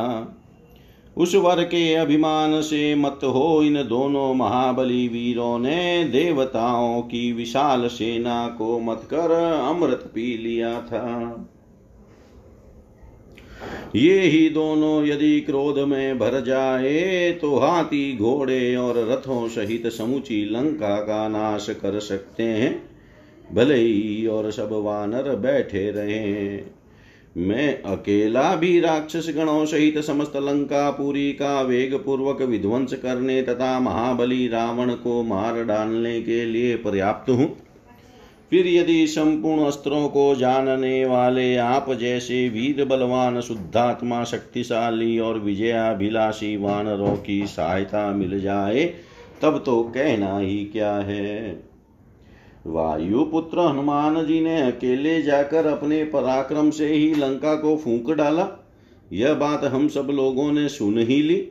उस 1.18 1.36
वर 1.36 1.64
के 1.64 1.94
अभिमान 1.94 2.62
से 2.62 2.96
मत 2.96 3.20
हो 3.24 3.62
इन 3.64 3.74
दोनों 3.74 4.34
महाबली 4.34 5.08
वीरों 5.08 5.60
ने 5.60 6.04
देवताओं 6.04 7.02
की 7.02 7.32
विशाल 7.32 7.88
सेना 7.88 8.48
को 8.48 8.80
मत 8.80 9.02
कर 9.04 9.32
अमृत 9.70 10.12
पी 10.16 10.38
लिया 10.38 10.82
था। 10.82 11.46
ये 13.96 14.20
ही 14.22 14.50
दोनों 14.50 15.06
यदि 15.06 15.40
क्रोध 15.42 15.80
में 15.80 16.20
भर 16.20 16.40
जाए 16.42 17.32
तो 17.32 17.56
हाथी, 17.58 18.18
घोड़े 18.18 18.76
और 18.76 18.98
रथों 19.10 19.48
सहित 19.48 19.88
समूची 19.88 20.44
लंका 20.46 20.96
का 20.96 21.28
नाश 21.28 21.70
कर 21.70 22.00
सकते 22.00 22.44
हैं। 22.44 22.90
भले 23.54 23.76
ही 23.76 24.26
और 24.28 24.52
सब 24.52 24.70
वानर 24.74 25.36
बैठे 25.36 25.90
रहे। 25.92 26.80
मैं 27.38 27.82
अकेला 27.84 28.56
भी 28.56 28.80
राक्षस 28.80 29.28
गणों 29.36 29.66
सहित 29.66 29.98
समस्त 30.00 30.36
लंका, 30.36 30.90
पुरी 30.92 31.32
का 31.32 31.62
वेग 31.62 31.94
पूर्वक 31.96 32.42
विध्वंस 32.42 32.94
करने 32.94 33.42
तथा 33.42 33.80
महाबली 33.80 34.48
रावण 34.48 34.94
को 34.94 35.22
मार 35.24 35.64
डालने 35.64 36.22
के 36.22 36.46
लिए 36.46 36.76
पर्याप्त 36.76 37.30
हूँ। 37.30 37.56
फिर 38.50 38.68
यदि 38.68 39.08
संपूर्ण 39.08 39.64
अस्त्रों 39.64 40.10
को 40.10 40.36
जानने 40.36 41.06
वाले 41.06 41.56
आप 41.56 41.94
जैसे 41.94 42.50
वीर 42.50 42.86
बलवान, 42.86 43.42
शुद्धात्मा 43.42 44.24
शक्तिशाली 44.24 45.20
और 45.20 45.40
विजयाभिलाषी 45.40 46.58
वानरों 46.58 47.18
की 47.18 47.48
सहायता 47.48 48.12
मिल 48.12 48.42
जाए, 48.42 48.94
तब 49.42 49.64
तो 49.66 49.84
कहना 49.84 50.38
ही 50.38 50.66
क्या 50.66 50.96
है? 50.96 51.64
वायुपुत्र 52.68 53.60
हनुमान 53.60 54.26
जी 54.26 54.42
ने 54.42 54.62
अकेले 54.62 55.22
जाकर 55.22 55.66
अपने 55.66 56.04
पराक्रम 56.04 56.70
से 56.70 56.88
ही 56.88 57.16
लंका 57.16 57.56
को 57.56 57.78
फूंक 57.78 58.12
डाला। 58.12 58.66
यह 59.14 59.34
बात 59.34 59.64
हम 59.64 59.88
सब 59.88 60.08
लोगों 60.12 60.52
ने 60.52 60.70
सुन 60.70 60.98
ही 60.98 61.22
ली। 61.22 61.48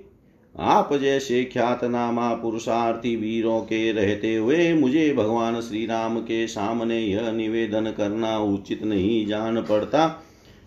आप 0.58 0.92
जैसे 0.94 1.42
ख्यात 1.44 1.84
नामा 1.84 2.32
पुरुषार्थी 2.34 3.14
वीरों 3.16 3.60
के 3.60 3.90
रहते 3.92 4.34
हुए 4.36 4.72
मुझे 4.74 5.12
भगवान 5.14 5.60
श्री 5.60 5.84
राम 5.86 6.18
के 6.20 6.46
सामने 6.46 6.98
यह 6.98 7.30
निवेदन 7.32 7.90
करना 7.96 8.38
उचित 8.38 8.82
नहीं 8.82 9.26
जान 9.26 9.60
पड़ता 9.62 10.06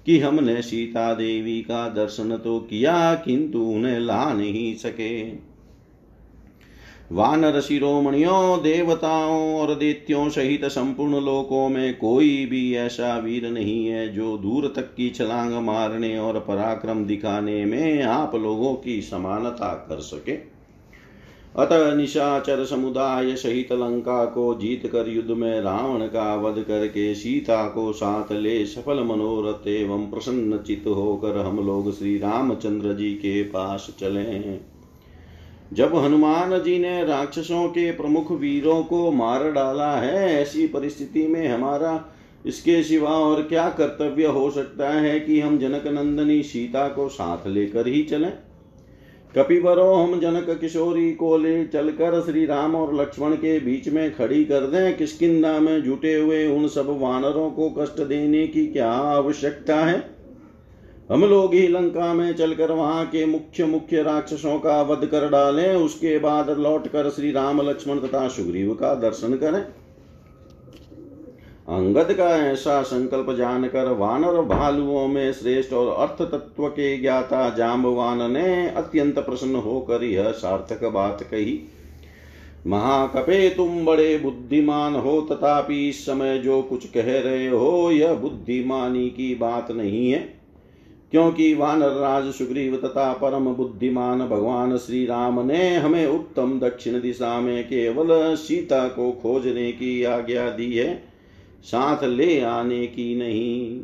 कि 0.08 0.20
हमने 0.20 0.62
सीता 0.62 1.14
देवी 1.14 1.62
का 1.62 1.88
दर्शन 1.90 2.36
तो 2.38 2.60
किया, 2.60 3.14
किंतु 3.16 3.60
उन्हें 3.60 4.00
ला 4.00 4.34
नहीं 4.34 4.74
सके। 4.76 5.22
वानर 7.12 7.60
शिरोमणियों 7.62 8.62
देवताओं 8.64 9.56
और 9.56 9.76
देत्यों 9.76 10.30
सहित 10.30 10.66
संपूर्ण 10.66 11.20
लोकों 11.20 11.70
में 11.70 11.98
कोई 11.98 12.46
भी 12.46 12.76
ऐसा 12.76 13.18
वीर 13.18 13.50
नहीं 13.50 13.86
है 13.86 14.08
जो 14.10 14.38
दूर 14.38 14.74
तक 14.76 14.94
की 14.96 15.10
छलांग 15.10 15.54
मारने 15.54 16.18
और 16.20 16.40
पराक्रम 16.40 17.06
दिखाने 17.06 17.66
में 17.66 18.04
आप 18.04 18.36
लोगों 18.36 18.74
की 18.76 19.02
समानता 19.02 19.74
कर 19.90 20.00
सके। 20.00 20.38
अतः 21.56 21.94
निशाचर 21.96 22.66
समुदाय 22.66 23.36
सहित 23.36 23.72
लंका 23.72 24.26
को 24.26 24.54
जीत 24.56 24.88
कर 24.88 25.10
युद्ध 25.10 25.32
में 25.32 25.62
रावण 25.62 26.06
का 26.08 26.36
वध 26.36 26.64
करके 26.64 27.16
सीता 27.16 27.64
को 27.68 27.92
साथ 27.94 28.32
ले 28.32 28.66
सफल 28.66 29.04
मनोरथ 29.04 29.68
एवं 29.68 30.10
प्रसन्न 30.12 30.58
चित 30.58 30.84
होकर 30.88 31.38
हम 31.38 31.66
लोग 31.68 31.92
श्री 31.94 32.18
रामचंद्र 32.18 32.94
जी 32.94 33.12
के 33.12 33.44
पास 33.44 33.96
चले। 34.00 34.71
जब 35.74 35.96
हनुमान 35.96 36.64
जी 36.64 36.80
ने 36.80 37.04
राक्षसों 37.04 37.68
के 37.68 37.92
प्रमुख 37.92 38.32
वीरों 38.32 38.84
को 38.84 39.12
मार 39.12 39.52
डाला 39.52 39.96
है, 39.96 40.42
ऐसी 40.42 40.68
परिस्थिति 40.68 41.28
में 41.28 41.48
हमारा 41.48 42.06
इसके 42.46 42.84
सिवा 42.84 43.10
और 43.10 43.42
क्या 43.44 43.70
कर्तव्य 43.70 44.26
हो 44.26 44.52
सकता 44.52 44.90
है 44.90 45.20
कि 45.20 45.40
हम 45.40 45.58
जनक 45.58 45.88
नंदनी 45.88 46.44
सीता 46.44 46.88
को 46.88 47.10
साथ 47.10 47.48
लेकर 47.48 47.88
ही 47.88 48.04
चलें? 48.04 48.34
कपिवरो, 49.38 49.94
हम 49.94 50.20
जनक 50.20 50.58
किशोरी 50.62 51.14
को 51.14 51.38
ले 51.38 51.66
चलकर 51.66 52.22
श्री 52.22 52.46
राम 52.46 52.76
और 52.76 53.02
लक्ष्मण 53.02 53.34
के 53.34 53.60
बीच 53.60 53.90
में 53.90 54.16
खड़ी 54.16 54.46
कर 54.46 54.60
दें। 54.60 54.98
किसकिदा 54.98 55.60
में 55.60 55.84
जुटे 55.84 56.16
हुए 56.16 56.48
उन 56.48 56.68
सब 56.68 57.02
वानरों 57.02 57.52
को 57.52 57.70
कष्ट 57.70 58.02
देने 58.02 58.48
की 58.48 58.68
क्या 58.68 58.92
आवश्यकता 58.92 59.76
है? 59.76 60.21
हम 61.12 61.24
लोग 61.26 61.54
ही 61.54 61.68
लंका 61.68 62.14
में 62.14 62.34
चलकर 62.34 62.72
वहाँ 62.72 63.06
के 63.06 63.26
मुख्य 63.26 63.66
मुख्य 63.66 64.02
राक्षसों 64.04 64.60
का 64.60 64.82
वध 64.82 65.06
कर 65.06 65.30
डालें, 65.30 65.76
उसके 65.76 66.20
बाद 66.20 66.50
लौट 66.50 66.88
कर 66.88 67.10
श्री 67.10 67.32
राम 67.32 67.62
लक्ष्मण 67.62 68.00
तथा 68.00 68.28
सुग्रीव 68.28 68.74
का 68.74 68.94
दर्शन 68.96 69.34
करें। 69.34 69.62
अंगद 71.70 72.14
का 72.14 72.30
ऐसा 72.48 72.82
संकल्प 72.82 73.36
जानकर 73.38 73.92
वानर 73.92 74.42
भालुओं 74.42 75.08
में 75.08 75.32
श्रेष्ठ 75.34 75.74
और 75.74 76.08
अर्थ 76.08 76.22
तत्व 76.32 76.68
के 76.68 76.98
ज्ञाता 76.98 77.50
जाम्बवान 77.50 78.32
ने 78.32 78.68
अत्यंत 78.68 79.20
प्रसन्न 79.20 79.56
होकर 79.56 80.04
यह 80.04 80.32
सार्थक 80.32 80.84
बात 80.86 81.24
कही। 81.24 81.60
महाकपे 82.68 83.50
तुम 83.50 83.86
बड़े 83.86 84.18
बुद्धिमान 84.18 84.96
हो, 84.96 85.22
तथापि 85.22 85.88
इस 85.90 86.06
समय 86.06 86.38
जो 86.38 86.62
कुछ 86.62 86.90
कह 86.90 87.20
रहे 87.20 87.48
हो, 87.48 87.92
यह 87.92 88.14
बुद्धिमानी 88.14 89.10
की 89.10 89.36
बात 89.36 89.72
नहीं 89.72 90.12
है। 90.12 90.41
क्योंकि 91.12 91.54
वानर 91.54 91.92
राज 91.92 92.32
सुग्रीव 92.34 92.76
तथा 92.78 93.12
परम 93.14 93.46
बुद्धिमान 93.54 94.20
भगवान 94.20 94.78
श्री 94.78 95.06
राम 95.06 95.40
ने 95.48 95.76
हमें 95.76 96.06
उत्तम 96.08 96.60
दक्षिण 96.60 97.00
दिशा 97.02 97.40
में 97.42 97.64
केवल 97.64 98.36
सीता 98.38 98.88
को 98.88 99.12
खोजने 99.12 99.72
की 99.72 100.04
आज्ञा 100.04 100.50
दी 100.50 100.72
है, 100.74 100.94
साथ 101.64 102.04
ले 102.04 102.40
आने 102.42 102.86
की 102.88 103.16
नहीं। 103.16 103.82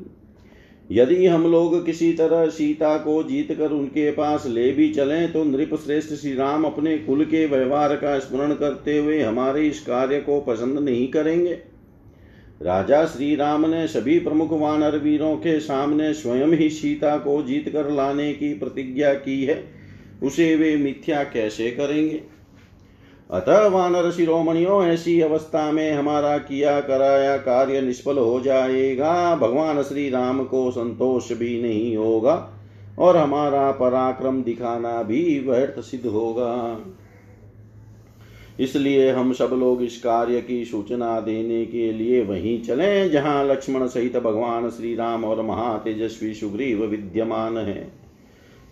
यदि 0.89 1.25
हम 1.25 1.51
लोग 1.51 1.85
किसी 1.85 2.11
तरह 2.13 2.47
सीता 2.49 2.97
को 2.97 3.21
जीत 3.23 3.51
कर 3.51 3.71
उनके 3.71 4.11
पास 4.11 4.45
ले 4.47 4.71
भी 4.71 4.89
चलें 4.89 5.31
तो 5.31 5.43
नृप 5.43 5.75
श्रेष्ठ 5.75 6.13
श्री 6.13 6.33
राम 6.33 6.63
अपने 6.63 6.97
कुल 6.97 7.23
के 7.25 7.45
व्यवहार 7.45 7.95
का 7.95 8.17
स्मरण 8.19 8.53
करते 8.53 8.97
हुए 8.97 9.21
हमारे 9.21 9.67
इस 9.67 9.79
कार्य 9.79 10.19
को 10.19 10.39
पसंद 10.41 10.79
नहीं 10.79 11.07
करेंगे। 11.07 11.57
राजा 12.61 13.05
श्री 13.05 13.35
राम 13.35 13.69
ने 13.69 13.87
सभी 13.87 14.19
प्रमुख 14.19 14.51
वानर 14.51 14.97
वीरों 14.97 15.35
के 15.35 15.59
सामने 15.59 16.13
स्वयं 16.13 16.47
ही 16.47 16.69
सीता 16.69 17.17
को 17.17 17.43
जीत 17.43 17.69
कर 17.69 17.91
लाने 17.91 18.33
की 18.33 18.53
प्रतिज्ञा 18.53 19.13
की 19.13 19.45
है। 19.45 19.63
उसे 20.23 20.55
वे 20.55 20.77
मिथ्या 20.77 21.23
कैसे 21.23 21.71
करेंगे? 21.71 22.21
अतः 23.31 23.67
वानर 23.67 24.11
शिरोमणियों, 24.11 24.83
ऐसी 24.83 25.21
अवस्था 25.21 25.71
में 25.71 25.91
हमारा 25.91 26.37
किया 26.37 26.81
कराया 26.81 27.37
कार्य 27.37 27.81
निष्फल 27.81 28.17
हो 28.17 28.41
जाएगा। 28.41 29.35
भगवान 29.35 29.83
श्री 29.83 30.09
राम 30.09 30.43
को 30.43 30.71
संतोष 30.71 31.31
भी 31.31 31.61
नहीं 31.61 31.97
होगा 31.97 32.53
और 32.99 33.17
हमारा 33.17 33.71
पराक्रम 33.71 34.43
दिखाना 34.43 35.03
भी 35.03 35.45
व्यर्थ 35.49 35.79
सिद्ध 35.79 36.05
होगा। 36.05 36.79
इसलिए 38.59 39.11
हम 39.11 39.33
सब 39.33 39.49
लोग 39.53 39.83
इस 39.83 39.97
कार्य 39.97 40.41
की 40.41 40.65
सूचना 40.65 41.19
देने 41.19 41.65
के 41.65 41.91
लिए 41.91 42.23
वहीं 42.23 42.61
चले, 42.61 43.09
जहाँ 43.09 43.45
लक्ष्मण 43.45 43.87
सहित 43.87 44.17
भगवान 44.17 44.69
श्री 44.69 44.95
राम 44.95 45.25
और 45.25 45.41
महातेजस्वी 45.41 46.33
सुग्रीव 46.33 46.83
विद्यमान 46.85 47.57
है। 47.57 48.07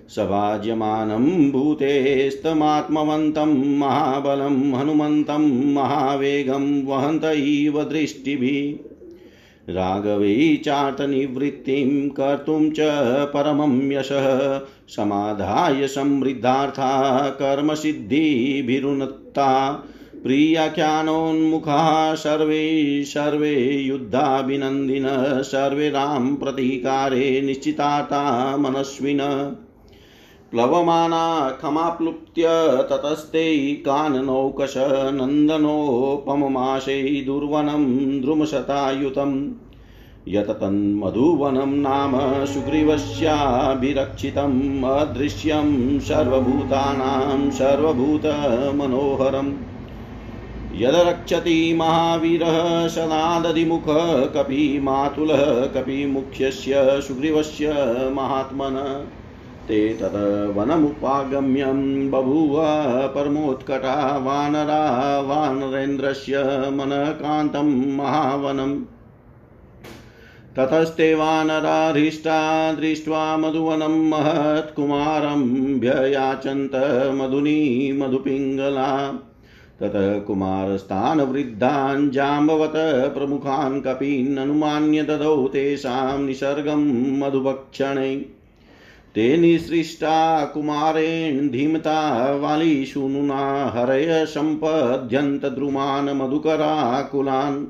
सभाज्यमानं 0.10 1.52
भूतेस्तमात्मवन्तं 1.52 3.78
महाबलं 3.78 4.74
हनुमन्तं 4.74 5.74
महावेगं 5.74 6.86
वहन्त 6.86 7.26
इव 7.26 7.84
दृष्टिभिः। 7.84 9.74
राघवे 9.74 10.62
चार्तनिवृत्तिं 10.66 12.10
कर्तुं 12.10 12.70
च 12.70 12.76
परमं 13.26 13.92
यशः। 13.92 14.62
समाधाय 14.88 15.88
समृद्धार्था 15.88 17.30
कर्मसिद्धिभिरुन्नता 17.30 19.84
प्रियाख्यानोन्मुखाः 20.24 22.16
सर्वे 22.16 23.04
सर्वे 23.04 23.72
युद्धाभिनन्दिन, 23.72 25.42
सर्वे 25.42 25.90
राम 25.90 26.36
प्रतीकारे 26.36 27.42
निश्चिताता 27.42 28.58
मनस्विन। 28.58 29.56
प्लवमाना 30.52 31.58
खमाप्लुप्त्य 31.62 32.44
ततस्ते 32.92 33.74
काननौकश 33.74 34.74
नन्दनोपममाशै 35.14 37.04
दुर्वनं 37.04 38.22
द्रुमशतायुतम्। 38.22 39.48
यततन्मधुवनं 40.28 41.68
नाम 41.68 42.46
सुग्रीवस्याभिरक्षितम्, 42.46 44.84
अदृश्यं 44.84 46.00
सर्वभूतानां 46.00 47.52
सर्वभूतमनोहरम्। 47.52 49.54
यदरक्षति 50.82 51.74
महावीरः 51.74 52.88
सदा 52.88 53.40
दधिमुखः 53.40 54.26
कपिमातुलः 54.26 55.66
कपिमुख्यस्य 55.66 57.02
सुग्रीवस्य 57.08 57.76
महात्मन। 58.14 59.08
ते 59.68 59.94
तत् 59.94 60.58
वनमुपागम्यं 60.58 62.12
बभूव 62.12 62.62
परमोत्कटा 63.16 64.18
वानरा 64.18 65.20
वानरेन्द्रस्य 65.20 66.40
मनकान्तं 66.72 67.98
महावनम् 67.98 68.82
ततस्ते 70.58 71.14
वानराधीष्टा 71.14 72.74
दृष्ट्वा 72.74 73.38
मधुवनं 73.38 74.10
महत्कुमारं 74.10 75.42
व्ययाचन्त 75.80 76.76
मधुनी 77.16 77.92
मधुपिङ्गला। 77.92 79.12
ततः 79.80 80.20
कुमारस्थानवृद्धान् 80.20 82.10
जाम्बवत 82.10 82.74
प्रमुखान् 83.18 83.82
कपीन् 83.82 84.38
अनुमान्य 84.38 85.04
ददौ 85.04 85.48
तेषां 85.48 86.20
निसर्गं 86.20 87.20
मधुभक्षणे। 87.20 88.37
ते 89.16 89.38
निसृष्टा 89.38 90.46
कुमारेण 90.46 91.50
धीमता 91.50 92.36
वालीशूनुना 92.36 93.66
हरय 93.76 94.26
सम्पद्यन्तद्रुमान् 94.26 96.10
मधुकराकुलान् 96.16 97.66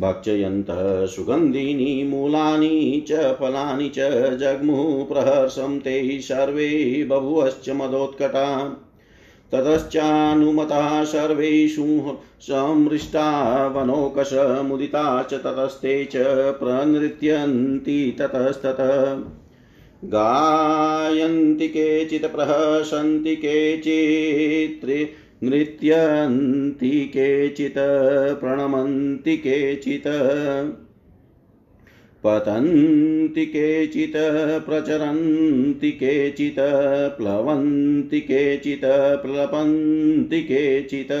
भक्षयन्तः 0.00 1.06
सुगन्धीनि 1.06 2.04
मूलानि 2.04 3.04
च 3.08 3.12
फलानि 3.12 3.88
च 3.88 3.98
जग्मुः 4.36 5.04
प्रहर्षं 5.04 5.78
ते 5.78 6.20
सर्वे 6.20 7.06
बभुवश्च 7.10 7.70
मदोत्कटा 7.70 8.68
ततश्चानुमतः 9.52 11.04
सर्वेषु 11.04 12.16
समृष्टा 12.40 13.26
वनौकशमुदिता 13.66 15.22
च 15.22 15.34
ततस्ते 15.34 16.04
च 16.04 16.12
प्रनृत्यन्ति 16.60 18.16
ततस्ततः। 18.18 19.16
गायन्ति 20.04 21.68
केचित् 21.68 22.24
प्रहसन्ति 22.26 23.36
केचित् 23.36 24.84
नृत्यन्ति 25.44 26.90
केचित् 27.06 27.78
प्रणमन्ति 28.40 29.36
केचित् 29.36 30.08
पतन्ति 32.24 33.46
केचित् 33.46 34.16
प्रचरन्ति 34.66 35.90
केचित् 35.92 36.60
प्लवन्ति 37.18 38.20
केचित् 38.20 38.84
प्लपन्ति 39.22 40.42
केचित् 40.42 41.12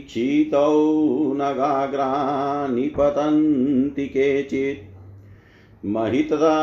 क्षितौ 0.07 1.33
नगाग्रानि 1.33 2.81
पतन्ति 2.81 4.07
केचित्। 4.07 4.90
महितला 5.85 6.57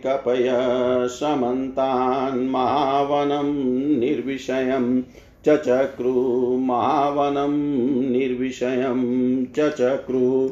कपय 0.06 0.48
समन्तान्मावनं 1.08 3.52
निर्विषयं 3.98 5.02
चचक्रु 5.46 6.12
मावनं 6.58 7.52
निर्विषयं 8.10 9.00
चचक्रु। 9.46 10.50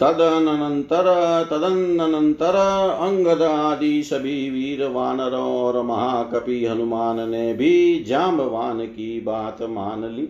तदनंतर 0.00 1.04
तदनंतर 1.50 2.54
अंगद 3.00 3.42
आदि 3.42 4.02
सभी 4.02 4.50
वीर 4.50 4.88
वानर 4.88 5.34
और 5.34 5.82
महाकपि 5.82 6.66
हनुमान 6.66 7.30
ने 7.30 7.54
भी 7.54 8.04
जाम्बवान 8.04 8.86
की 8.86 9.20
बात 9.20 9.62
मान 9.62 10.04
ली। 10.04 10.28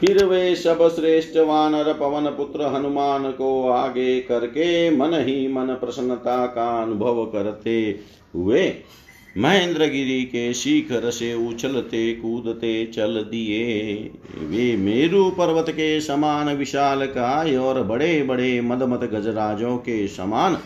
फिर 0.00 0.24
वे 0.24 0.54
सब 0.54 0.88
श्रेष्ठ 0.88 1.36
वानर 1.36 1.92
पवन 1.92 2.26
पुत्र 2.26 2.66
हनुमान 2.66 3.30
को 3.30 3.68
आगे 3.68 4.20
करके 4.20 4.90
मन 4.90 5.14
ही 5.14 5.48
मन 5.48 5.66
प्रसन्नता 5.66 6.46
का 6.46 6.82
अनुभव 6.82 7.24
करते 7.24 8.00
हुए 8.34 8.72
महेंद्रगिरी 9.38 10.22
के 10.24 10.54
शिखर 10.54 11.10
से 11.10 11.34
उछलते, 11.48 12.12
कूदते, 12.12 12.86
चल 12.86 13.16
दिए। 13.22 13.94
वे 14.38 14.76
मेरु 14.76 15.30
पर्वत 15.30 15.70
के 15.70 16.00
समान 16.00 16.48
विशाल 16.56 17.06
काय 17.06 17.56
और 17.56 17.82
बड़े 17.82 18.22
बड़े 18.22 18.60
मदमत 18.60 19.00
गजराजों 19.00 19.76
के 19.76 20.08
समान 20.08 20.58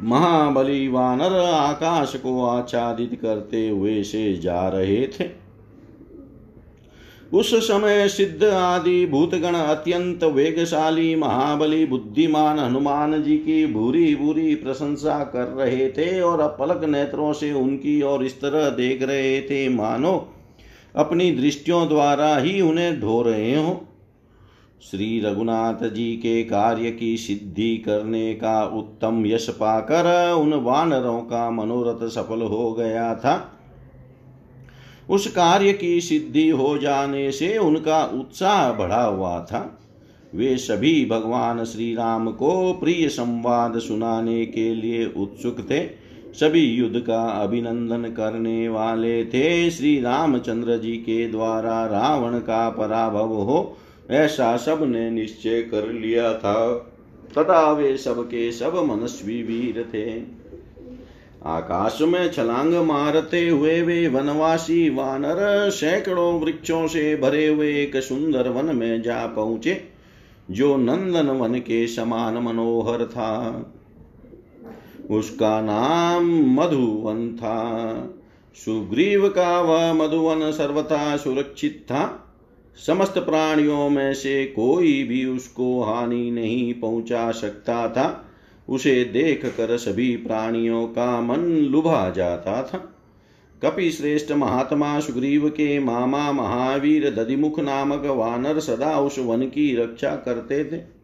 महाबली 0.00 0.88
वानर 0.88 1.36
आकाश 1.44 2.16
को 2.16 2.44
आच्छादित 2.46 3.18
करते 3.22 3.68
हुए 3.68 4.02
से 4.02 4.36
जा 4.36 4.68
रहे 4.68 5.06
थे। 5.06 5.39
उस 7.32 7.54
समय 7.54 8.08
सिद्ध 8.08 8.44
आदि 8.44 9.06
भूतगण 9.06 9.54
अत्यंत 9.54 10.24
वेगशाली, 10.24 11.16
महाबली, 11.16 11.86
बुद्धिमान 11.86 12.58
हनुमान 12.58 13.22
जी 13.22 13.36
की 13.36 13.66
भूरी 13.66 14.16
भूरी 14.16 14.54
प्रशंसा 14.54 15.24
कर 15.24 15.44
रहे 15.44 15.88
थे 15.88 16.20
और 16.20 16.40
अपलक 16.40 16.84
नेत्रों 16.84 17.32
से 17.32 17.52
उनकी 17.52 18.02
और 18.02 18.24
इस 18.24 18.40
तरह 18.40 18.68
देख 18.68 19.02
रहे 19.02 19.40
थे, 19.40 19.68
मानो, 19.68 20.28
अपनी 20.96 21.30
दृष्टियों 21.30 21.88
द्वारा 21.88 22.36
ही 22.36 22.60
उन्हें 22.60 23.00
ढो 23.00 23.22
रहे 23.22 23.54
हो। 23.54 23.80
श्री 24.90 25.20
रघुनाथ 25.20 25.88
जी 25.88 26.12
के 26.16 26.42
कार्य 26.44 26.90
की 26.90 27.16
सिद्धि 27.16 27.76
करने 27.76 28.34
का 28.34 28.64
उत्तम 28.64 29.26
यश 29.26 29.48
पाकर 29.48 30.32
उन 30.32 30.54
वानरों 30.54 31.20
का 31.20 31.50
मनोरथ 31.50 32.08
सफल 32.08 32.42
हो 32.42 32.72
गया 32.72 33.14
था। 33.14 33.56
उस 35.10 35.26
कार्य 35.26 35.72
की 35.72 36.00
सिद्धि 36.00 36.48
हो 36.48 36.78
जाने 36.78 37.32
से 37.32 37.58
उनका 37.58 38.04
उत्साह 38.04 38.72
बढ़ा 38.72 39.02
हुआ 39.02 39.44
था। 39.44 39.78
वे 40.34 40.56
सभी 40.56 41.06
भगवान 41.06 41.64
श्री 41.64 41.94
राम 41.94 42.30
को 42.30 42.72
प्रिय 42.72 43.08
संवाद 43.08 43.78
सुनाने 43.78 44.46
के 44.46 44.74
लिए 44.74 45.06
उत्सुक 45.16 45.60
थे। 45.60 45.86
सभी 46.34 46.60
युद्ध 46.60 46.98
का 46.98 47.22
अभिनंदन 47.24 48.02
करने 48.02 48.68
वाले 48.68 49.24
थे। 49.24 49.70
श्री 49.70 50.00
रामचंद्र 50.00 50.78
जी 50.78 50.96
के 50.96 51.28
द्वारा 51.28 51.86
रावण 51.86 52.38
का 52.38 52.70
पराभव 52.70 53.28
हो, 53.28 53.76
ऐसा 54.10 54.56
सबने 54.56 55.10
निश्चय 55.10 55.62
कर 55.62 55.92
लिया 55.92 56.34
था। 56.34 56.86
तथा 57.38 57.72
वे 57.72 57.96
सबके 57.96 58.52
सब 58.52 58.74
मनस्वी 58.74 59.42
वीर 59.42 59.88
थे। 59.94 60.39
आकाश 61.46 61.98
में 62.02 62.32
छलांग 62.32 62.74
मारते 62.74 63.48
हुए 63.48 63.82
वे 63.82 64.08
वनवासी 64.08 64.90
वानर 64.90 65.70
सैकड़ों 65.70 66.40
वृक्षों 66.40 66.86
से 66.86 67.16
भरे 67.16 67.46
हुए 67.46 67.82
एक 67.82 67.96
सुंदर 67.96 68.48
वन 68.48 68.76
में 68.76 69.02
जा 69.02 69.26
पहुँचे, 69.26 69.82
जो 70.50 70.76
नंदन 70.76 71.26
वन 71.26 71.54
के 71.54 71.86
समान 71.86 72.34
मनोहर 72.34 73.04
था। 73.04 73.64
उसका 75.10 75.60
नाम 75.60 76.54
मधुवन 76.54 77.36
था। 77.36 77.94
सुग्रीव 78.54 79.28
का 79.28 79.60
वह 79.60 79.92
मधुवन 79.92 80.50
सर्वथा 80.50 81.16
सुरक्षित 81.16 81.84
था। 81.86 82.32
समस्त 82.86 83.18
प्राणियों 83.18 83.88
में 83.88 84.14
से 84.14 84.44
कोई 84.44 85.02
भी 85.02 85.24
उसको 85.24 85.82
हानि 85.82 86.30
नहीं 86.30 86.74
पहुँचा 86.74 87.30
सकता 87.30 87.88
था। 87.88 88.26
उसे 88.70 89.04
देख 89.04 89.44
कर 89.46 89.76
सभी 89.76 90.16
प्राणियों 90.16 90.86
का 90.86 91.20
मन 91.20 91.44
लुभा 91.70 92.10
जाता 92.10 92.62
था। 92.62 92.78
कपि 93.62 93.90
श्रेष्ठ 93.90 94.32
महात्मा 94.32 95.00
सुग्रीव 95.00 95.48
के 95.48 95.78
मामा 95.78 96.32
महावीर 96.32 97.10
दधिमुख 97.10 97.58
नामक 97.60 98.06
वानर 98.06 98.60
सदा 98.60 98.98
उस 99.00 99.18
वन 99.18 99.42
की 99.42 99.74
रक्षा 99.76 100.10
करते 100.16 100.64
थे। 100.64 101.00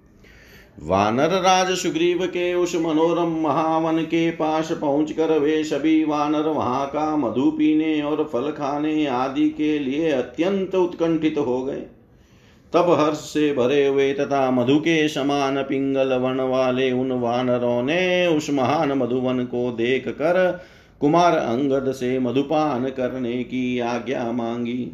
वानर 0.83 1.31
राज 1.43 1.73
सुग्रीव 1.75 2.27
के 2.27 2.53
उस 2.55 2.75
मनोरम 2.77 3.37
महावन 3.43 4.03
के 4.03 4.31
पास 4.31 4.73
पहुंचकर 4.73 5.39
वे 5.39 5.63
सभी 5.65 6.05
वानर 6.05 6.49
वहाँ 6.49 6.87
का 6.87 7.17
मधु 7.17 7.51
पीने 7.51 8.03
और 8.03 8.25
फल 8.33 8.51
खाने 8.51 9.07
आदि 9.07 9.49
के 9.51 9.79
लिए 9.79 10.11
अत्यंत 10.11 10.75
उत्कंठित 10.75 11.39
हो 11.39 11.63
गए। 11.63 11.83
तब 12.73 12.91
हर्ष 13.01 13.19
से 13.19 13.53
भरे 13.53 13.87
हुए 13.87 14.13
तथा 14.13 14.51
मधु 14.51 14.79
के 14.79 15.09
समान 15.09 15.63
पिंगल 15.63 16.13
वन 16.15 16.41
वाले 16.41 16.91
उन 16.93 17.13
वानरों 17.13 17.83
ने 17.83 18.27
उस 18.27 18.51
महान 18.51 18.93
मधुवन 18.93 19.45
को 19.45 19.71
देख 19.73 20.09
कर 20.09 20.61
कुमार 21.01 21.37
अंगद 21.37 21.93
से 21.93 22.19
मधुपान 22.19 22.89
करने 22.89 23.43
की 23.45 23.79
आज्ञा 23.79 24.33
मांगी। 24.33 24.91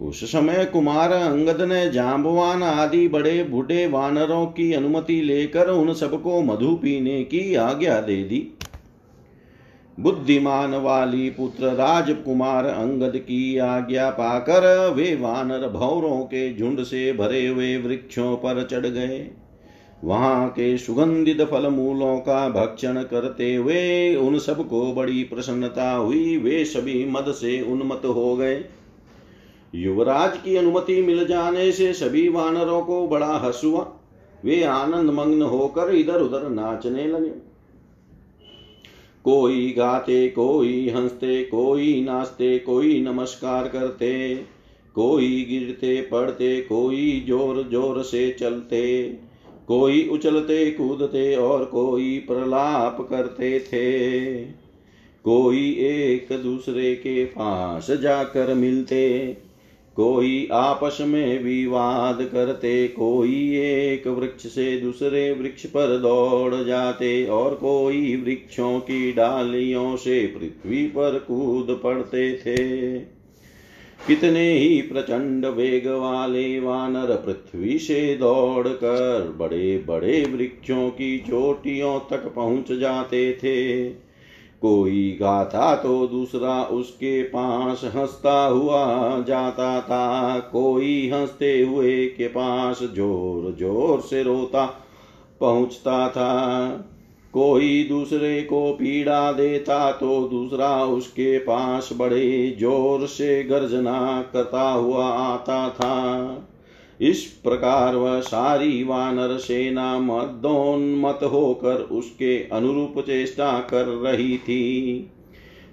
उस 0.00 0.32
समय 0.32 0.64
कुमार 0.64 1.12
अंगद 1.12 1.60
ने 1.62 1.90
जाम्बवान 1.90 2.62
आदि 2.62 3.08
बड़े 3.08 3.42
बूढ़े 3.44 3.86
वानरों 3.86 4.46
की 4.46 4.72
अनुमति 4.72 5.20
लेकर 5.20 5.68
उन 5.68 5.94
सबको 5.94 6.40
मधु 6.42 6.74
पीने 6.74 7.22
की 7.24 7.54
आज्ञा 7.54 8.00
दे 8.00 8.22
दी। 8.24 8.38
बुद्धिमान 10.00 10.74
वाली 10.74 11.30
पुत्र 11.30 11.66
राजकुमार 11.66 12.66
अंगद 12.66 13.16
की 13.16 13.58
आज्ञा 13.58 14.10
पाकर 14.10 14.94
वे 14.94 15.14
वानर 15.16 15.68
भौरों 15.68 16.20
के 16.20 16.56
झुंड 16.56 16.82
से 16.82 17.12
भरे 17.12 17.46
हुए 17.46 17.76
वृक्षों 17.76 18.36
पर 18.36 18.66
चढ़ 18.70 18.86
गए। 18.86 19.30
वहाँ 20.04 20.48
के 20.48 20.78
सुगंधित 20.78 21.42
फल 21.42 21.68
मूलों 21.68 22.16
का 22.18 22.48
भक्षण 22.48 23.02
करते 23.02 23.54
हुए 23.54 24.14
उन 24.16 24.38
सबको 24.38 24.92
बड़ी 24.92 25.22
प्रसन्नता 25.24 25.90
हुई। 25.90 26.36
वे 26.36 26.64
सभी 26.64 27.04
मद 27.04 27.32
से 27.32 27.60
उन्मत्त 27.62 28.06
हो 28.06 28.36
गए। 28.36 28.64
युवराज 29.74 30.38
की 30.38 30.56
अनुमति 30.56 31.02
मिल 31.02 31.26
जाने 31.26 31.72
से 31.72 31.92
सभी 31.92 32.28
वानरों 32.28 32.80
को 32.82 33.06
बड़ा 33.08 33.32
हर्ष 33.36 33.64
हुआ। 33.64 33.86
वे 34.44 34.62
आनंद 34.62 35.10
मग्न 35.10 35.42
होकर 35.42 35.94
इधर 35.94 36.20
उधर 36.20 36.48
नाचने 36.48 37.06
लगे। 37.06 37.49
कोई 39.24 39.74
गाते, 39.78 40.28
कोई 40.28 40.88
हँसते, 40.88 41.44
कोई 41.44 42.04
नाचते, 42.04 42.58
कोई 42.58 43.00
नमस्कार 43.00 43.68
करते, 43.68 44.34
कोई 44.94 45.44
गिरते 45.50 46.00
पड़ते 46.02 46.60
कोई 46.60 47.24
ज़ोर 47.26 47.68
ज़ोर 47.70 48.02
से 48.02 48.36
चलते, 48.40 49.04
कोई 49.66 50.08
उछलते, 50.08 50.70
कूदते 50.70 51.36
और 51.36 51.64
कोई 51.64 52.18
प्रलाप 52.18 53.06
करते 53.10 53.60
थे, 53.60 54.44
कोई 55.24 55.70
एक 55.78 56.42
दूसरे 56.42 56.94
के 56.94 57.24
पास 57.24 57.90
जाकर 57.90 58.54
मिलते 58.54 59.36
कोई 60.00 60.48
आपस 60.52 60.98
में 61.00 61.44
विवाद 61.44 62.18
करते, 62.22 62.88
कोई 62.88 63.56
एक 63.56 64.06
वृक्ष 64.06 64.46
से 64.46 64.80
दूसरे 64.80 65.32
वृक्ष 65.32 65.66
पर 65.66 65.98
दौड़ 65.98 66.64
जाते 66.64 67.26
और 67.26 67.54
कोई 67.54 68.16
वृक्षों 68.16 68.80
की 68.80 69.12
डालियों 69.12 69.96
से 69.96 70.26
पृथ्वी 70.26 70.86
पर 70.86 71.18
कूद 71.18 71.80
पड़ते 71.84 72.32
थे। 72.32 72.98
कितने 74.08 74.52
ही 74.52 74.82
प्रचंड 74.82 75.46
वेग 75.46 75.88
वाले 75.88 76.60
वानर 76.60 77.16
पृथ्वी 77.16 77.78
से 77.78 78.16
दौड़कर 78.16 79.34
बड़े 79.36 79.84
बड़े 79.88 80.24
वृक्षों 80.24 80.90
की 80.90 81.18
चोटियों 81.18 81.98
तक 81.98 82.32
पहुँच 82.36 82.72
जाते 82.72 83.32
थे। 83.32 83.88
कोई 84.62 85.18
गाता 85.20 85.74
तो 85.76 86.06
दूसरा 86.06 86.62
उसके 86.64 87.22
पास 87.22 87.80
हंसता 87.94 88.44
हुआ 88.44 88.84
जाता 89.20 89.80
था। 89.80 90.38
कोई 90.52 91.10
हँसते 91.10 91.60
हुए 91.62 92.06
के 92.06 92.28
पास 92.28 92.82
ज़ोर 92.94 93.50
ज़ोर 93.58 94.00
से 94.00 94.22
रोता 94.22 94.66
पहुँचता 95.40 96.08
था। 96.08 96.66
कोई 97.34 97.82
दूसरे 97.84 98.42
को 98.42 98.72
पीड़ा 98.72 99.32
देता 99.32 99.90
तो 99.92 100.20
दूसरा 100.28 100.84
उसके 100.84 101.38
पास 101.38 101.88
बड़े 101.92 102.56
ज़ोर 102.60 103.06
से 103.06 103.42
गर्जना 103.44 104.22
करता 104.32 104.70
हुआ 104.70 105.06
आता 105.06 105.68
था। 105.70 106.46
इस 107.00 107.40
प्रकार 107.44 107.96
वह 107.96 108.20
सारी 108.20 108.84
वानर 108.84 109.38
सेना 109.38 109.98
मदोन्मत 109.98 111.20
होकर 111.22 111.74
उसके 111.74 112.38
अनुरूप 112.38 112.94
चेष्टा 112.98 113.60
कर 113.60 113.84
रही 113.84 114.38
थी। 114.38 115.10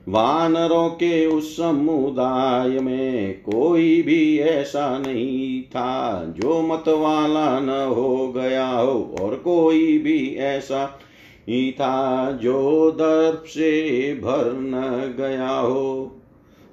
वानरों 0.09 0.89
के 0.89 1.25
उस 1.25 1.57
समुदाय 1.57 2.79
में 2.79 3.33
कोई 3.33 4.01
भी 4.01 4.37
ऐसा 4.37 4.97
नहीं 4.97 5.63
था, 5.63 6.23
जो 6.25 6.61
मत 6.61 6.83
वाला 6.87 7.59
न 7.59 7.69
हो 7.69 8.27
गया 8.31 8.67
हो, 8.67 9.15
और 9.21 9.35
कोई 9.35 9.97
भी 9.97 10.35
ऐसा 10.35 10.99
ही 11.49 11.71
था, 11.71 12.31
जो 12.31 12.91
दर्प 12.91 13.43
से 13.47 14.11
भर 14.13 14.53
न 14.53 15.15
गया 15.17 15.59
हो। 15.59 16.11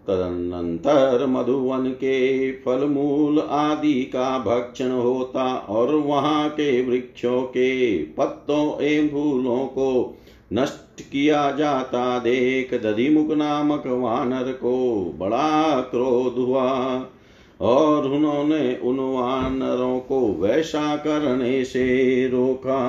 तदनंतर 0.09 1.27
मधुवन 1.27 1.89
के 1.91 2.51
फल 2.53 2.85
मूल 2.85 3.41
आदि 3.41 4.03
का 4.05 4.39
भक्षण 4.39 4.91
होता 4.91 5.55
और 5.57 5.95
वहाँ 5.95 6.49
के 6.49 6.85
वृक्षों 6.87 7.43
के 7.43 7.99
पत्तों 7.99 8.81
एवं 8.83 9.09
फूलों 9.09 9.67
को 9.67 10.19
नष्ट 10.53 11.01
किया 11.03 11.51
जाता। 11.51 12.19
देख 12.19 12.75
दधिमुख 12.75 13.31
नामक 13.37 13.87
वानर 13.87 14.53
को 14.53 14.77
बड़ा 15.19 15.81
क्रोध 15.81 16.39
हुआ 16.39 16.71
और 17.61 18.09
उन्होंने 18.09 18.77
उन 18.77 18.99
वानरों 18.99 19.99
को 20.01 20.21
वैसा 20.33 20.97
करने 20.97 21.65
से 21.65 21.85
रोका। 22.29 22.81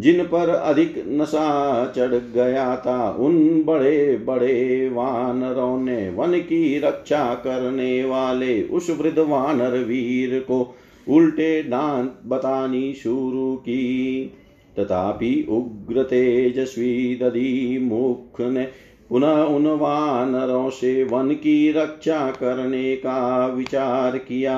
जिन 0.00 0.22
पर 0.24 0.48
अधिक 0.48 1.04
नशा 1.08 1.86
चढ़ 1.86 2.14
गया 2.34 2.76
था, 2.76 3.10
उन 3.10 3.62
बड़े 3.62 4.16
बड़े 4.16 4.88
वानरों 4.88 5.78
ने 5.78 6.10
वन 6.10 6.38
की 6.38 6.78
रक्षा 6.78 7.34
करने 7.34 8.04
वाले 8.04 8.62
उस 8.62 8.90
वृद्ध 8.90 9.18
वानर 9.18 9.78
वीर 9.78 10.40
को 10.40 10.76
उल्टे 11.08 11.62
दांत 11.62 12.20
बतानी 12.26 12.92
शुरू 12.92 13.56
की। 13.56 14.32
तथापि 14.78 15.46
उग्र 15.50 16.02
तेजस्वी 16.02 17.18
दधी 17.22 17.78
मुख 17.78 18.40
ने 18.40 18.68
पुनः 19.08 19.42
उन 19.42 19.66
वानरों 19.66 20.70
से 20.70 21.04
वन 21.04 21.30
की 21.30 21.72
रक्षा 21.72 22.30
करने 22.30 22.96
का 22.96 23.46
विचार 23.46 24.18
किया। 24.18 24.56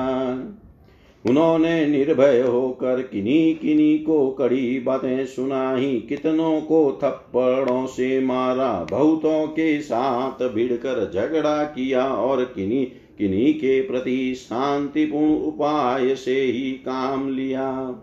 उन्होंने 1.25 1.85
निर्भय 1.85 2.41
होकर 2.41 3.01
किन्हीं 3.01 3.55
किन्हीं 3.55 4.03
को 4.03 4.29
कड़ी 4.31 4.79
बातें 4.79 5.25
सुनाई। 5.25 6.05
कितनों 6.09 6.61
को 6.61 6.99
थप्पड़ों 7.03 7.85
से 7.85 8.19
मारा, 8.19 8.87
बहुतों 8.91 9.47
के 9.47 9.81
साथ 9.81 10.49
भिड़कर 10.49 11.11
झगड़ा 11.13 11.63
किया 11.63 12.05
और 12.05 12.43
किन्हीं 12.45 12.85
किन्हीं 13.17 13.53
के 13.53 13.81
प्रति 13.81 14.35
शांतिपूर्ण 14.35 15.35
उपाय 15.35 16.15
से 16.15 16.41
ही 16.41 16.71
काम 16.71 17.29
लिया। 17.29 17.95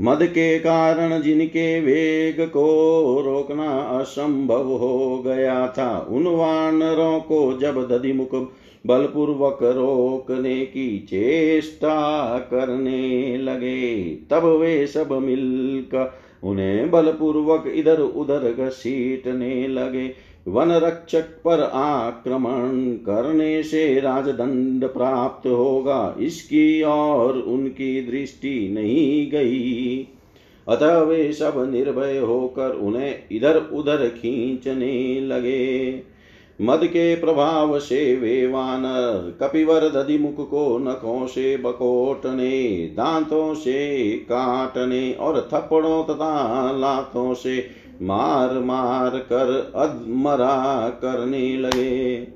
मद 0.00 0.18
के 0.22 0.58
कारण 0.58 1.20
जिनके 1.22 1.80
वेग 1.80 2.40
को 2.48 2.66
रोकना 3.24 3.70
असंभव 3.78 4.72
हो 4.72 5.18
गया 5.26 5.68
था, 5.68 6.06
उन 6.10 6.26
वानरों 6.26 7.20
को 7.20 7.58
जब 7.58 7.88
दधिमुख 7.88 8.34
बलपूर्वक 8.86 9.58
रोकने 9.62 10.60
की 10.60 10.98
चेष्टा 10.98 12.38
करने 12.38 13.36
लगे। 13.38 14.04
तब 14.30 14.44
वे 14.44 14.86
सब 14.86 15.12
मिलकर 15.12 16.12
उन्हें 16.44 16.90
बलपूर्वक 16.90 17.64
इधर 17.74 18.00
उधर 18.00 18.52
घसीटने 18.52 19.68
लगे। 19.68 20.30
वन 20.48 20.70
रक्षक 20.70 21.24
पर 21.44 21.70
आक्रमण 21.74 22.92
करने 22.92 23.62
से 23.62 24.00
राजदंड 24.00 24.84
प्राप्त 24.84 25.46
होगा। 25.46 26.16
इसकी 26.20 26.82
और 26.82 27.38
उनकी 27.38 28.02
दृष्टि 28.02 28.70
नहीं 28.72 29.30
गई। 29.30 30.06
अतः 30.68 30.98
वे 30.98 31.32
सब 31.32 31.70
निर्भय 31.72 32.18
होकर 32.18 32.70
उन्हें 32.70 33.14
इधर 33.32 33.56
उधर 33.56 34.08
खींचने 34.08 35.20
लगे। 35.20 35.90
मद 36.60 36.80
के 36.84 37.14
प्रभाव 37.16 37.78
से 37.78 38.16
वे 38.16 38.46
वानर 38.46 39.38
कपिवर 39.42 39.88
दधिमुख 39.88 40.50
को 40.50 40.78
नखों 40.78 41.26
से 41.26 41.56
बकोटने, 41.56 42.86
दांतों 42.86 43.54
से 43.54 44.10
काटने 44.10 45.12
और 45.12 45.48
थप्पड़ों 45.54 46.02
तथा 46.04 46.72
लातों 46.72 47.34
से 47.34 47.66
मार 48.02 48.58
मार 48.58 49.18
कर 49.18 49.72
अधमरा 49.76 50.88
करने 50.88 51.56
लगे। 51.56 52.26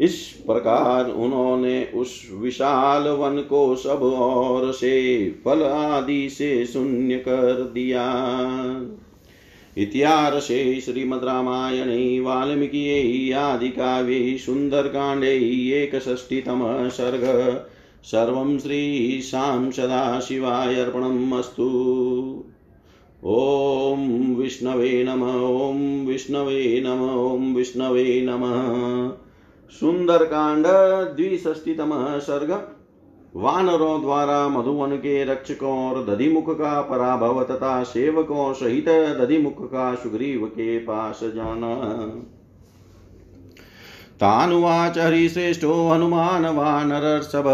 इस 0.00 0.42
प्रकार 0.46 1.10
उन्होंने 1.10 1.84
उस 1.84 2.30
विशाल 2.32 3.08
वन 3.08 3.38
को 3.40 3.76
सब 3.76 4.02
ओर 4.02 4.72
से 4.72 5.30
फल 5.44 5.62
आदि 5.62 6.28
से 6.28 6.66
शून्य 6.66 7.16
कर 7.16 7.70
दिया। 7.74 8.06
इतिहासे 9.78 10.80
श्रीमद्रामायणे 10.80 12.20
वाल्मीकियै 12.20 13.32
आदिकाव्ये 13.32 14.38
सुन्दरकाण्डे 14.38 15.36
एकषष्टितमः 15.82 16.88
सर्ग। 16.88 17.22
सर्वं 18.04 18.58
श्रीशां 18.58 19.70
सदाशिवाय 19.70 20.74
अर्पणम् 20.74 21.32
अस्तु 21.32 21.66
ॐ 23.24 24.34
विष्णवे 24.34 25.04
नम, 25.04 25.22
ॐ 25.56 26.06
विष्णवे 26.06 26.82
नम, 26.86 27.10
ॐ 27.32 27.54
विष्णवे 27.54 28.22
नमः। 28.22 29.08
सुंदरकांड 29.70 30.66
द्विष्टितमः 31.16 32.18
सर्ग। 32.18 32.75
वानरों 33.34 34.00
द्वारा 34.00 34.48
मधुवन 34.48 34.96
के 34.96 35.24
रक्षकों 35.24 35.70
और 35.70 36.04
दधिमुख 36.04 36.50
का 36.50 36.82
पराभव 36.82 37.44
तथा 37.44 37.82
सेवकों 37.82 38.52
सहित 38.52 38.88
दधिमुख 38.88 39.66
का 39.66 39.94
सुग्रीव 39.94 40.46
के 40.46 40.78
पास 40.78 41.20
जाना। 41.22 42.06
तानुवाच 44.20 44.98
हरिश्रेष्ठो 44.98 45.88
हनुमान 45.88 46.46
वानरसभ 46.46 47.44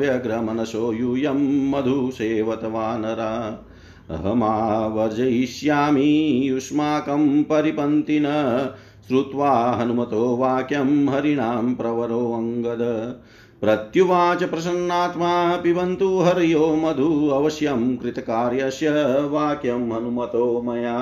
व्यग्रमनसो 0.00 0.92
यूयं 0.92 1.70
मधुसेवत 1.70 2.60
वानरा। 2.64 3.64
अहमावर्जयिष्यामि 4.10 6.40
युष्माकं 6.44 7.42
परिपन्थिन, 7.42 8.24
श्रुत्वा 9.08 9.50
हनुमतो 9.50 10.36
वाक्यं 10.36 11.08
हरिणां 11.08 11.74
प्रवरोऽङ्गद 11.74 13.14
प्रत्युवाच 13.60 14.42
प्रसन्नात्मा 14.44 15.56
पिबन्तु 15.56 16.18
हर्यो 16.18 16.76
मधु 16.76 17.28
अवश्यं 17.28 17.96
कृतकार्यस्य 17.96 18.90
वाक्यं 19.30 19.90
हनुमतो 19.92 20.62
मया। 20.62 20.98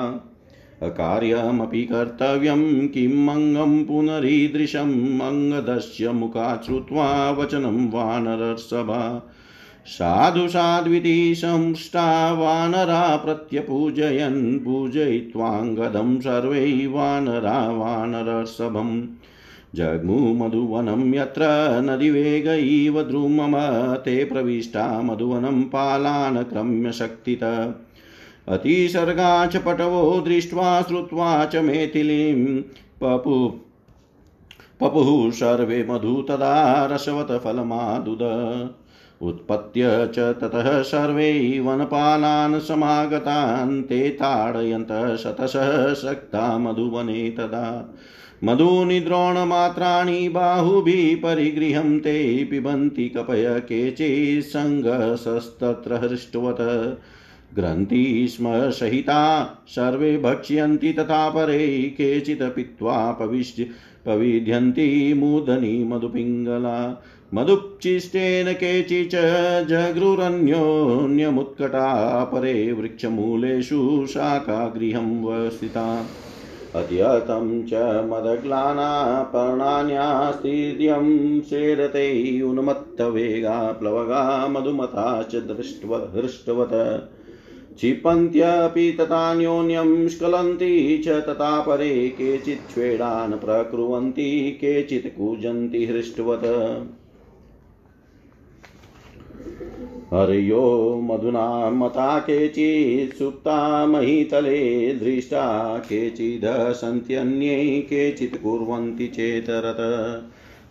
अकार्यमपि 0.81 1.83
कर्तव्यं 1.83 2.87
किम् 2.87 3.29
अङ्गं 3.29 3.85
पुनरीदृशम् 3.85 5.21
अङ्गदस्य 5.21 6.11
मुखात् 6.11 6.65
श्रुत्वा 6.65 7.31
वचनं 7.31 7.89
वानरसभा 7.91 9.31
साधु 9.87 10.47
साध्विति 10.47 11.35
संष्टा 11.35 12.33
वानरा 12.33 13.15
प्रत्यपूजयन् 13.15 14.59
पूजयित्वाङ्गदं 14.59 16.19
सर्वै 16.19 16.87
वानरा 16.87 17.57
वानरसभम् 17.71 19.01
जग्मु 19.75 20.33
मधुवनं 20.33 21.15
यत्र 21.15 21.41
नदीवेग 21.83 22.47
इव 22.47 23.03
द्रुमम 23.03 23.51
ते 23.95 24.25
प्रविष्टा 24.25 25.01
मधुवनं 25.01 25.63
पालान् 25.63 26.43
क्रम्य 26.43 26.91
शक्तित 26.91 27.43
अतिसर्गा 28.47 29.45
च 29.45 29.57
पटवो 29.57 30.21
दृष्ट्वा 30.21 30.81
श्रुत्वा 30.81 31.45
च 31.45 31.55
मेथिलीं। 31.55 32.61
पपु, 33.01 33.59
पपुः 34.81 35.31
सर्वे 35.31 35.87
मधु 35.89 36.25
तदा 36.29 36.85
रसवत 36.85 37.41
फलमादुद। 37.43 38.21
उत्पत्य 39.21 40.11
च 40.15 40.19
ततः 40.19 40.81
सर्वे 40.81 41.59
वनपालान् 41.59 42.59
समागतान् 42.59 43.83
ते 43.83 44.09
ताडयन्तः 44.09 45.15
शतशः 45.15 45.93
शक्ता 45.93 46.57
मधुवने 46.57 47.29
तदा। 47.29 47.93
मधूनि 48.43 48.99
द्रोणमात्राणि 48.99 50.29
बाहुभिः 50.29 51.15
परिगृहं 51.15 51.99
ते 51.99 52.45
पिबन्ति 52.45 53.09
कपय 53.09 53.59
केचित्सङ्गसस्तत्र 53.59 55.93
हृष्टवत्। 55.93 56.99
ग्रन्थि 57.55 58.27
स्म 58.29 58.69
सहिता, 58.69 59.49
सर्वे 59.67 60.17
भक्ष्यन्ति 60.17 60.93
तथा 60.93 61.29
परे, 61.29 61.95
केचित् 61.97 62.41
पीत्वा 62.41 63.11
पविश्य 63.11 63.69
पविध्यन्ति 64.05 65.13
मूदनी 65.13 65.83
मधुपिङ्गला। 65.83 67.03
मधुप्चिष्टेन 67.33 68.53
केचिच 68.53 69.67
जगृरन्योन्यमुत्कटा 69.67 72.23
परे, 72.23 72.71
वृक्षमूलेषु 72.71 74.07
शाखागृहं 74.09 75.23
वस्थिता 75.23 76.05
अद्यतं 76.75 77.65
च 77.65 78.05
मदग्लाना 78.05 79.23
पर्णान्यास्तिर्यं 79.23 81.41
शेरते 81.41 82.41
उन्मत्तवेगा 82.41 83.71
प्लवगा 83.71 84.47
मधुमता 84.47 85.23
च 85.23 85.35
दृष्ट्व 85.35 85.95
हृष्टवत्। 85.95 87.75
क्षिपन्त्यपि 87.75 88.97
तथान्योन्यं 88.99 90.07
स्खलन्ति 90.07 91.01
च 91.05 91.07
तथा 91.07 91.61
परे 91.61 92.09
केचित् 92.09 92.71
स्वेडान् 92.71 93.33
प्रकुर्वन्ति, 93.33 94.57
केचित् 94.61 95.17
कूजन्ति 95.17 95.85
हृष्टवत्। 95.85 97.04
हर्यो 100.15 101.01
मधुना 101.03 101.69
मता 101.69 102.19
केचित् 102.19 103.17
सुप्ता 103.17 103.85
महीतले 103.85 104.93
दृष्टा 104.93 105.77
केचिदसन्त्यन्ये 105.77 107.81
केचित् 107.81 108.43
कुर्वन्ति 108.43 109.07
चेतरत 109.07 109.77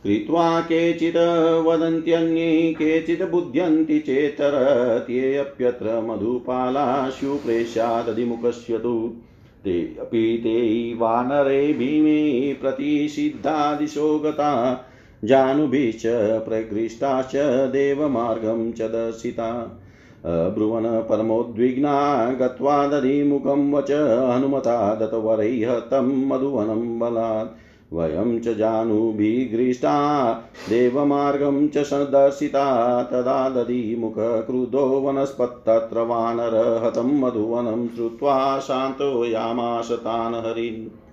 कृत्वा 0.04 0.60
केचित् 0.60 1.66
वदन्त्यन्ये 1.66 2.72
केचित् 2.72 3.30
बुध्यन्ति 3.30 3.98
चेतरत्येऽप्यत्र 3.98 6.00
मधुपालाशु 6.00 7.36
प्रेष्यादधिमुखस्य 7.36 8.78
तु। 8.78 9.16
ते 9.64 9.96
अपि 10.00 10.40
ते 10.44 10.94
वानरे 10.94 11.72
भीमे 11.72 12.54
प्रतिषिद्धादिशो 12.54 14.18
गता 14.18 14.80
जानुभिश्च 15.24 16.02
प्रकृष्टाश्च 16.44 17.36
देवमार्गं 17.68 18.72
च 18.72 18.82
दर्शिता। 18.82 19.80
ब्रुवन् 20.26 20.86
परमोद्विग्ना, 20.86 22.30
गत्वा 22.30 22.86
दधिमुखं 22.86 23.72
वच, 23.72 23.90
हनुमता 24.36 24.94
दत्तवरैः 24.94 25.78
तं 25.78 26.28
मधुवनं 26.28 26.98
बलात्। 26.98 27.56
वयं 27.94 28.40
च 28.40 28.48
जानुभीगृष्टा 28.48 30.32
देवमार्गं 30.68 31.68
च 31.68 31.78
सदर्शिता। 31.78 33.02
तदा 33.02 33.48
दधिमुखक्रुधो 33.48 34.86
वनस्पत्तत्र 35.00 36.00
वानर 36.00 36.82
हतं 36.84 37.20
मधुवनं 37.20 37.88
श्रुत्वा 37.88 38.58
शान्तो 38.58 39.24
यामाश 39.24 39.92
तान् 39.92 40.34
हरिन्। 40.34 41.03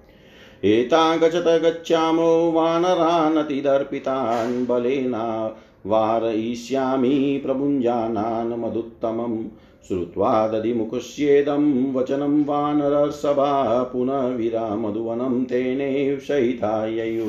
एता 0.66 1.18
गच्छत 1.18 1.46
गच्छामो 1.48 2.52
वानरानतिदर्पितान् 2.52 4.68
बलेना 4.68 5.56
वारयिष्यामि 5.86 7.42
प्रभुञ्जानान् 7.46 8.60
मधुत्तमम् 8.60 9.44
श्रुत्वा 9.88 10.48
दधिमुखस्येदं 10.48 11.94
वचनं 11.94 12.46
वानरसभा 12.46 13.84
पुनः 13.84 14.28
वीरा 14.28 14.76
मधुवनं 14.76 15.44
तेनैव 15.44 16.20
सहिताययु 16.20 17.28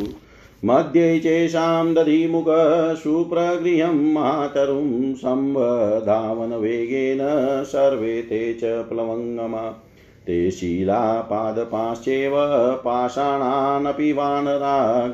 मध्ये 0.64 1.18
चेषां 1.18 1.94
दधिमुख 1.94 2.96
सुप्रगृहं 2.96 4.12
मातरुं 4.12 5.14
संवधावनवेगेन 5.14 7.18
सर्वे 7.64 8.22
ते 8.22 8.54
च 8.54 8.60
प्लवङ्गमा। 8.64 9.74
ते 10.26 10.50
शिलापादपाश्चैव 10.50 12.32
पाषाणानपि 12.84 14.12
वानरा 14.12 15.06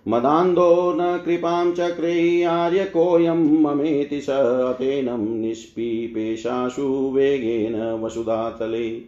मदान्धो 0.09 0.97
न 1.01 1.21
कृपां 1.25 1.73
चक्रे 1.73 2.43
आर्यकोऽयं 2.43 3.63
ममेति 3.63 4.21
स 4.21 4.31
अतेनं 4.31 5.41
निष्पीपेशाशु 5.41 7.13
वेगेन 7.15 8.01
वसुधातले। 8.03 9.01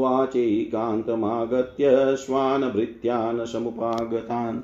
वाचैकान्तमागत्य 0.00 2.16
श्वानभृत्यान् 2.16 3.46
समुपागतान् 3.46 4.60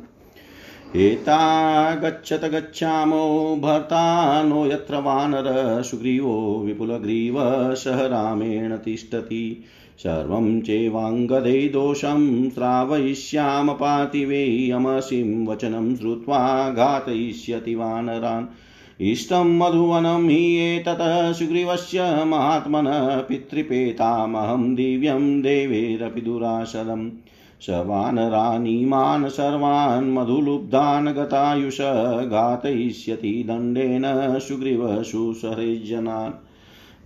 एता 0.97 1.95
गच्छत 1.95 2.45
गच्छामो 2.45 3.57
भर्ता 3.61 4.43
नो 4.43 4.66
यत्र 4.66 4.95
वानर 4.95 5.82
सुग्रीवो 5.82 6.62
विपुलग्रीव 6.66 7.74
सह 7.74 8.07
रामेण 8.07 8.76
तिष्ठति। 8.76 9.64
सर्वं 9.99 10.61
चैवाङ्गदे 10.61 11.68
दोषं 11.68 12.51
श्रावयिष्याम 12.51 13.72
पातिवे 13.72 14.70
यमसिं 14.70 15.47
वचनं 15.47 15.97
श्रुत्वा 15.97 16.70
घातयिष्यति 16.70 17.74
वानरान्। 17.74 18.47
इष्टं 19.03 19.59
मधुवनं 19.59 20.28
हि 20.28 20.57
एततः 20.59 21.32
सुग्रीवस्य 21.32 22.24
महात्मनः 22.24 23.16
पितृपेतामहं 23.20 24.74
दिव्यं 24.74 25.42
देवेरपि 25.42 26.20
दुराशदम् 26.20 27.11
स 27.62 27.66
वानरानीमान् 27.70 29.28
सर्वान् 29.28 30.12
मधुलुब्धान् 30.14 31.09
गतायुष 31.09 31.80
घातयिष्यति 32.28 33.44
दण्डेन 33.48 34.03
सुग्रीवशुसहृजनान् 34.38 36.32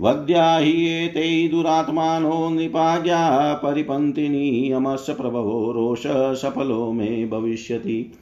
वद्या 0.00 0.56
हि 0.56 0.86
एते 0.86 1.48
दुरात्मानो 1.48 2.50
नृपाज्ञा 2.50 3.54
परिपन्थिनी 3.54 4.72
यमस्य 4.72 5.14
प्रभवो 5.14 5.72
रोष 5.72 6.02
सफलो 6.42 6.92
मे 6.92 7.26
भविष्यति। 7.26 8.12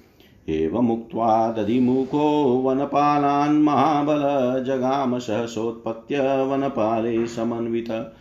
एवमुक्त्वा 0.48 1.52
दधिमुखो 1.52 2.62
वनपालान् 2.64 3.62
महाबल 3.62 4.64
जगाम 4.64 5.18
सहसोत्पत्य 5.18 6.44
वनपाले 6.44 7.26
समन्वित। 7.26 8.14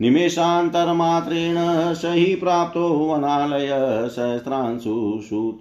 निमेषान्तरमात्रेण 0.00 1.94
स 1.94 2.02
हि 2.04 2.34
प्राप्तो 2.34 2.88
वनालय 2.88 4.08
सहस्रांशु 4.08 5.58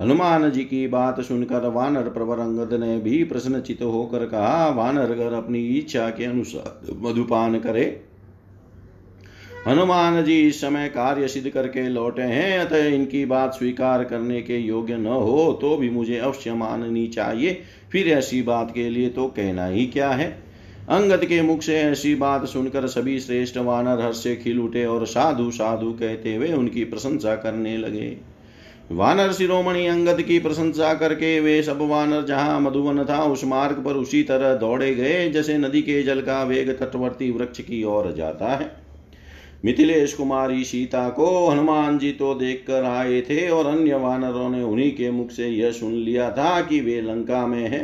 हनुमान 0.01 0.51
जी 0.51 0.64
की 0.64 0.87
बात 0.87 1.21
सुनकर 1.21 1.69
वानर 1.69 2.09
प्रवर 2.09 2.39
अंगद 2.39 2.75
ने 2.75 2.99
भी 2.99 3.23
प्रश्नचित 3.25 3.83
होकर 3.83 4.27
कहा, 4.27 4.69
वानर, 4.69 5.11
अगर 5.12 5.33
अपनी 5.33 5.64
इच्छा 5.69 6.09
के 6.11 6.25
अनुसार 6.25 6.97
मधुपान 7.03 7.59
करे। 7.59 8.05
हनुमान 9.66 10.23
जी 10.25 10.41
इस 10.49 10.61
समय 10.61 10.89
कार्य 10.89 11.29
सिद्ध 11.29 11.49
करके 11.49 11.89
लौटे 11.89 12.23
हैं, 12.23 12.59
अतः 12.59 12.85
इनकी 12.85 13.25
बात 13.25 13.55
स्वीकार 13.55 14.05
करने 14.05 14.41
के 14.43 14.59
योग्य 14.59 14.97
न 14.97 15.07
हो 15.07 15.59
तो 15.61 15.77
भी 15.77 15.91
मुझे 15.91 16.19
अवश्य 16.19 16.55
माननी 16.55 17.07
चाहिए। 17.07 17.61
फिर 17.93 18.09
ऐसी 18.09 18.43
बात 18.43 18.70
के 18.74 18.89
लिए 18.91 19.09
तो 19.09 19.26
कहना 19.26 19.66
ही 19.66 19.86
क्या 19.86 20.11
है? 20.11 20.26
अंगद 20.89 21.24
के 21.24 21.41
मुख 21.43 21.62
से 21.62 21.76
ऐसी 21.76 22.14
बात 22.14 22.45
सुनकर 22.47 22.86
सभी 22.86 23.20
श्रेष्ठ 23.20 23.57
वानर 23.57 24.01
हर्ष 24.01 24.16
से 24.16 24.36
खिल 24.36 24.61
उठे 24.61 24.84
और 24.86 25.07
साधु 25.07 25.51
साधु 25.51 25.91
कहते 25.93 26.34
हुए 26.34 26.53
उनकी 26.53 26.84
प्रशंसा 26.84 27.34
करने 27.36 27.76
लगे। 27.76 28.16
वानर 28.93 29.32
शिरोमणि 29.32 29.86
अंगद 29.86 30.22
की 30.22 30.39
प्रशंसा 30.39 30.95
करके 30.95 31.39
वे 31.41 31.62
सब 31.62 31.78
वानर 31.80 32.24
जहाँ 32.24 32.61
मधुवन 32.61 33.05
था, 33.05 33.22
उस 33.24 33.45
मार्ग 33.45 33.84
पर 33.84 33.93
उसी 33.93 34.22
तरह 34.22 34.55
दौड़े 34.55 34.95
गए 34.95 35.28
जैसे 35.28 35.59
नदी 35.59 35.82
के 35.82 36.03
जल 36.03 36.20
का 36.20 36.43
वेग 36.43 36.70
तटवर्ती 36.70 37.30
वृक्ष 37.30 37.61
की 37.61 37.82
ओर 37.84 38.12
जाता 38.12 38.55
है। 38.57 38.88
मिथिलेश 39.65 40.13
कुमारी 40.15 40.65
सीता 40.65 41.09
को 41.09 41.49
हनुमान 41.49 41.99
जी 41.99 42.13
तो 42.13 42.35
देख 42.35 42.65
कर 42.67 42.85
आए 42.85 43.21
थे 43.21 43.49
और 43.49 43.67
अन्य 43.67 43.95
वानरों 43.95 44.49
ने 44.51 44.63
उन्हीं 44.63 44.91
के 44.93 45.11
मुख 45.11 45.31
से 45.31 45.49
यह 45.49 45.73
सुन 45.73 45.93
लिया 45.93 46.31
था 46.31 46.61
कि 46.61 46.81
वे 46.81 47.01
लंका 47.01 47.47
में 47.47 47.67
है। 47.69 47.81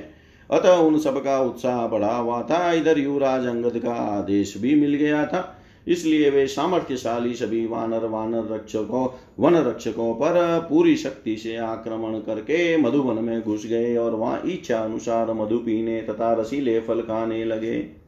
अतः 0.50 0.72
उन 0.72 0.98
सबका 0.98 1.40
उत्साह 1.40 1.86
बढ़ा 1.86 2.16
हुआ 2.16 2.42
था। 2.42 2.72
इधर 2.72 2.98
युवराज 2.98 3.46
अंगद 3.46 3.78
का 3.78 3.92
आदेश 3.92 4.54
भी 4.58 4.74
मिल 4.74 4.94
गया 4.94 5.24
था। 5.26 5.60
इसलिए 5.88 6.30
वे 6.30 6.46
सामर्थ्यशाली 6.46 7.34
सभी 7.34 7.66
वानर 7.66 8.04
वानर 8.04 8.52
रक्षकों, 8.52 9.08
वन 9.38 9.54
रक्षकों 9.54 10.14
पर 10.14 10.66
पूरी 10.70 10.96
शक्ति 10.96 11.36
से 11.36 11.56
आक्रमण 11.56 12.18
करके 12.18 12.76
मधुवन 12.76 13.24
में 13.24 13.42
घुस 13.42 13.66
गए 13.66 13.96
और 13.96 14.14
वहाँ 14.14 14.40
इच्छा 14.46 14.78
अनुसार 14.78 15.32
मधु 15.32 15.58
पीने 15.58 16.00
तथा 16.00 16.32
रसीले 16.32 16.80
फल 16.80 17.00
खाने 17.00 17.44
लगे। 17.44 18.03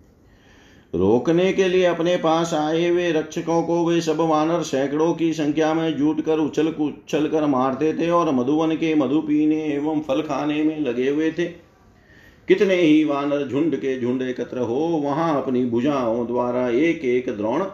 रोकने 0.96 1.52
के 1.52 1.68
लिए 1.68 1.84
अपने 1.84 2.16
पास 2.16 2.54
आए 2.54 2.88
हुए 2.88 3.10
रक्षकों 3.12 3.62
को 3.62 3.84
वे 3.84 4.00
सब 4.00 4.20
वानर 4.20 4.62
सैकड़ों 4.62 5.14
की 5.14 5.32
संख्या 5.32 5.74
में 5.74 5.96
जुट 5.96 6.20
कर 6.20 6.38
उछल 6.38 6.68
उछल 6.68 7.28
कर 7.28 7.46
मारते 7.46 7.92
थे 7.94 8.10
और 8.10 8.30
मधुवन 8.34 8.74
के 8.74 8.94
मधु 8.94 9.20
पीने 9.20 9.62
एवं 9.64 10.00
फल 10.00 10.22
खाने 10.22 10.62
में 10.62 10.80
लगे 10.80 11.08
हुए 11.10 11.30
थे। 11.30 11.44
कितने 12.48 12.74
ही 12.74 13.04
वानर 13.04 13.48
झुंड 13.48 13.76
के 13.76 14.00
झुंड 14.00 14.22
एकत्र 14.22 14.58
हो, 14.58 14.74
वहाँ 14.74 15.42
अपनी 15.42 15.64
भुजाओं 15.64 16.26
द्वारा 16.26 16.68
एक 16.68 17.04
एक 17.04 17.36
द्रोण 17.36 17.64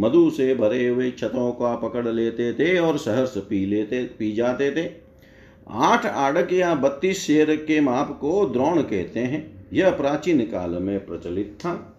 मधु 0.00 0.30
से 0.30 0.54
भरे 0.54 0.86
हुए 0.86 1.10
छतों 1.10 1.50
का 1.52 1.76
पकड़ 1.76 2.08
लेते 2.08 2.52
थे 2.52 2.78
और 2.78 2.98
सहर्ष 2.98 3.38
पी 3.38 3.66
लेते, 3.66 4.02
पी 4.04 4.32
जाते 4.32 4.70
थे। 4.70 4.90
आठ 5.70 6.06
आड़क 6.06 6.52
या 6.52 6.74
बत्तीस 6.74 7.26
शेर 7.26 7.56
के 7.56 7.80
माप 7.80 8.18
को 8.20 8.46
द्रोण 8.46 8.82
कहते 8.82 9.20
हैं। 9.20 9.66
यह 9.72 9.90
प्राचीन 9.90 10.40
काल 10.40 10.70
में 10.70 11.06
प्रचलित 11.06 11.58
था। 11.60 11.95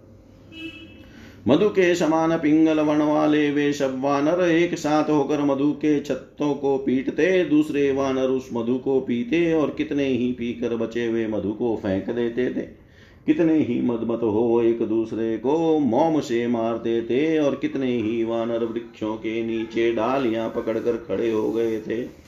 मधु 1.47 1.67
के 1.69 1.93
समान 1.95 2.37
पिंगल 2.37 2.79
वर्ण 2.79 3.03
वाले 3.03 3.51
वे 3.51 3.73
सब 3.73 4.01
वानर 4.01 4.41
एक 4.43 4.73
साथ 4.75 5.09
होकर 5.09 5.41
मधु 5.41 5.71
के 5.71 5.99
छत्तों 5.99 6.53
को 6.55 6.77
पीटते, 6.77 7.43
दूसरे 7.45 7.91
वानर 7.91 8.29
उस 8.29 8.49
मधु 8.53 8.77
को 8.77 8.99
पीते 9.01 9.53
और 9.53 9.69
कितने 9.69 10.05
ही 10.05 10.31
पीकर 10.31 10.75
बचे 10.75 11.05
हुए 11.05 11.27
मधु 11.27 11.51
को 11.51 11.75
फेंक 11.75 12.09
देते 12.09 12.49
थे। 12.49 12.65
कितने 13.25 13.53
ही 13.59 13.81
मदमत 13.81 14.23
हो 14.23 14.61
एक 14.61 14.81
दूसरे 14.81 15.37
को 15.37 15.79
मोम 15.79 16.19
से 16.19 16.47
मारते 16.47 17.01
थे 17.01 17.39
और 17.39 17.55
कितने 17.55 17.95
ही 17.97 18.23
वानर 18.23 18.65
वृक्षों 18.65 19.15
के 19.15 19.41
नीचे 19.43 19.91
डालियाँ 19.91 20.49
पकड़कर 20.49 21.05
खड़े 21.07 21.31
हो 21.31 21.51
गए 21.51 21.79
थे। 21.79 22.26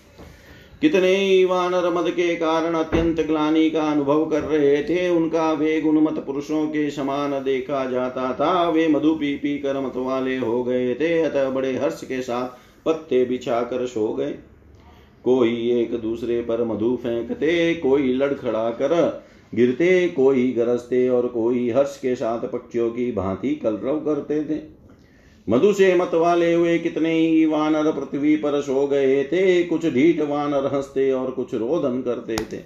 कितने 0.81 1.15
ही 1.15 1.45
वानर 1.45 1.89
मद 1.93 2.09
के 2.09 2.35
कारण 2.35 2.73
अत्यंत 2.73 3.19
ग्लानी 3.21 3.69
का 3.69 3.83
अनुभव 3.83 4.25
कर 4.25 4.41
रहे 4.41 4.83
थे, 4.83 5.09
उनका 5.09 5.51
वेग 5.53 5.87
उन्मत 5.87 6.23
पुरुषों 6.25 6.67
के 6.67 6.89
समान 6.89 7.31
देखा 7.31 7.85
जाता 7.85 8.33
था। 8.33 8.69
वे 8.69 8.87
मधु 8.87 9.13
पी 9.15 9.35
पी 9.35 9.57
कर 9.59 9.79
मत 9.79 9.93
वाले 9.95 10.37
हो 10.37 10.63
गए 10.63 10.93
थे, 10.95 11.21
अतः 11.21 11.49
बड़े 11.49 11.75
हर्ष 11.77 12.03
के 12.03 12.21
साथ 12.21 12.47
पत्ते 12.85 13.25
बिछा 13.25 13.61
कर 13.61 13.85
सो 13.85 14.13
गए। 14.13 14.35
कोई 15.23 15.81
एक 15.81 15.93
दूसरे 15.93 16.41
पर 16.41 16.63
मधु 16.63 16.95
फेंकते, 17.03 17.73
कोई 17.73 18.13
लड़खड़ा 18.13 18.69
कर 18.69 19.23
गिरते, 19.55 20.07
कोई 20.07 20.51
गरजते 20.51 21.09
और 21.09 21.27
कोई 21.27 21.69
हर्ष 21.69 21.97
के 21.97 22.15
साथ 22.15 22.39
पक्षियों 22.39 22.89
की 22.89 23.11
भांति 23.11 23.55
कलरव 23.55 23.99
करते 23.99 24.43
थे। 24.43 24.78
मधु 25.49 25.73
से 25.73 25.95
मत 25.95 26.11
वाले 26.13 26.53
हुए 26.53 26.77
कितने 26.79 27.19
ही 27.19 27.45
वानर 27.45 27.91
पृथ्वी 27.91 28.35
पर 28.35 28.61
सो 28.61 28.87
गए 28.87 29.23
थे, 29.23 29.63
कुछ 29.63 29.85
ढीठ 29.85 30.21
वानर 30.21 30.65
हँसते 30.73 31.11
और 31.11 31.31
कुछ 31.31 31.53
रोदन 31.53 32.01
करते 32.01 32.35
थे। 32.35 32.57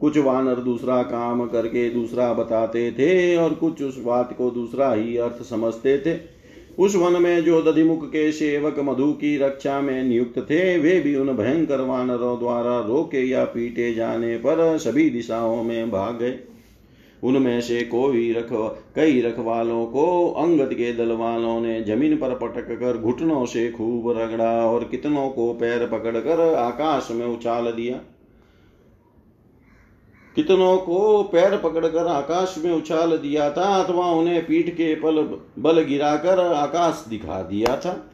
कुछ 0.00 0.18
वानर 0.18 0.54
दूसरा 0.54 1.02
काम 1.02 1.46
करके 1.46 1.90
दूसरा 1.90 2.32
बताते 2.32 2.92
थे 2.92 3.36
और 3.36 3.54
कुछ 3.54 3.82
उस 3.82 4.02
बात 4.02 4.34
को 4.38 4.50
दूसरा 4.50 4.92
ही 4.92 5.16
अर्थ 5.16 5.42
समझते 5.42 5.98
थे। 5.98 6.38
उस 6.78 6.96
वन 6.96 7.22
में 7.22 7.44
जो 7.44 7.62
दधिमुख 7.62 8.08
के 8.08 8.32
सेवक 8.32 8.78
मधु 8.78 9.12
की 9.12 9.38
रक्षा 9.38 9.80
में 9.80 10.04
नियुक्त 10.04 10.38
थे, 10.38 10.78
वे 10.78 11.00
भी 11.00 11.16
उन 11.16 11.28
भयंकर 11.32 11.80
वानरों 11.80 12.38
द्वारा 12.38 12.80
रोके 12.80 13.28
या 13.28 13.44
पीटे 13.44 13.94
जाने 13.94 14.36
पर 14.36 14.78
सभी 14.78 15.10
दिशाओं 15.10 15.62
में 15.62 15.90
भाग 15.90 16.18
गए। 16.18 16.38
उनमें 17.22 17.60
से 17.60 17.80
कोई 17.82 18.32
रख, 18.32 18.48
कई 18.96 19.20
रखवालों 19.20 19.86
को 19.86 20.04
अंगद 20.32 20.74
के 20.74 20.92
दल 20.92 21.12
वालों 21.12 21.60
ने 21.60 21.80
ज़मीन 21.84 22.16
पर 22.16 22.34
पटक 22.34 22.68
कर 22.80 22.98
घुटनों 22.98 23.44
से 23.46 23.70
खूब 23.70 24.10
रगड़ा 24.18 24.50
और 24.66 24.84
कितनों 24.84 25.28
को 25.30 25.52
पैर 25.54 25.86
पकड़कर 25.86 26.54
आकाश 26.54 27.08
में 27.10 27.26
उछाल 27.26 27.70
दिया। 27.72 28.00
कितनों 30.36 30.76
को 30.78 31.22
पैर 31.22 31.56
पकड़कर 31.56 32.06
आकाश 32.06 32.54
में 32.58 32.70
उछाल 32.72 33.16
दिया 33.16 33.50
था 33.50 33.64
अथवा 33.74 34.10
उन्हें 34.10 34.44
पीठ 34.46 34.68
के 34.70 34.94
पल, 34.94 35.22
बल 35.58 35.82
गिराकर 35.82 36.40
आकाश 36.40 37.04
दिखा 37.08 37.42
दिया 37.42 37.76
था। 37.76 38.10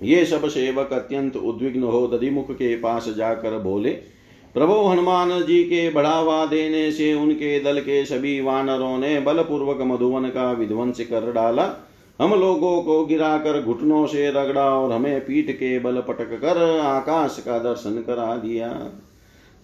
ये 0.00 0.24
सब 0.24 0.48
सेवक 0.48 0.92
अत्यंत 0.92 1.36
उद्विग्न 1.36 1.82
हो 1.82 2.06
दधिमुख 2.06 2.50
के 2.52 2.74
पास 2.76 3.08
जाकर 3.08 3.58
बोले 3.58 3.90
प्रभु 4.56 4.74
हनुमान 4.82 5.30
जी 5.42 5.62
के 5.64 5.88
बढ़ावा 5.90 6.44
देने 6.46 6.90
से 6.92 7.12
उनके 7.14 7.58
दल 7.60 7.80
के 7.80 8.04
सभी 8.04 8.40
वानरों 8.40 8.96
ने 8.98 9.18
बलपूर्वक 9.20 9.80
मधुवन 9.82 10.28
का 10.28 10.50
विध्वंस 10.52 11.00
कर 11.00 11.30
डाला। 11.32 11.64
हम 12.18 12.34
लोगों 12.34 12.80
को 12.82 13.04
गिराकर 13.06 13.60
घुटनों 13.62 14.06
से 14.06 14.30
रगड़ा 14.30 14.64
और 14.70 14.92
हमें 14.92 15.20
पीठ 15.20 15.50
के 15.50 15.78
बल 15.78 16.00
पटक 16.00 16.32
कर 16.40 16.62
आकाश 16.80 17.42
का 17.46 17.58
दर्शन 17.58 18.02
करा 18.02 18.36
दिया। 18.36 18.68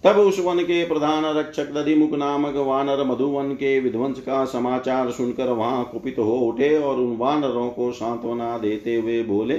तब 0.03 0.19
उस 0.19 0.39
वन 0.39 0.59
के 0.59 0.83
प्रधान 0.85 1.25
रक्षक 1.37 1.73
दधिमुख 1.73 2.13
नामक 2.19 2.55
वानर 2.67 3.03
मधुवन 3.03 3.51
के 3.53 3.79
विध्वंस 3.79 4.19
का 4.19 4.45
समाचार 4.45 5.11
सुनकर 5.11 5.51
वहाँ 5.51 5.83
कुपित 5.91 6.19
हो 6.19 6.39
उठे 6.41 6.77
और 6.77 6.99
उन 6.99 7.15
वानरों 7.17 7.69
को 7.69 7.91
सांत्वना 7.91 8.57
देते 8.57 8.95
हुए 8.95 9.23
बोले 9.23 9.57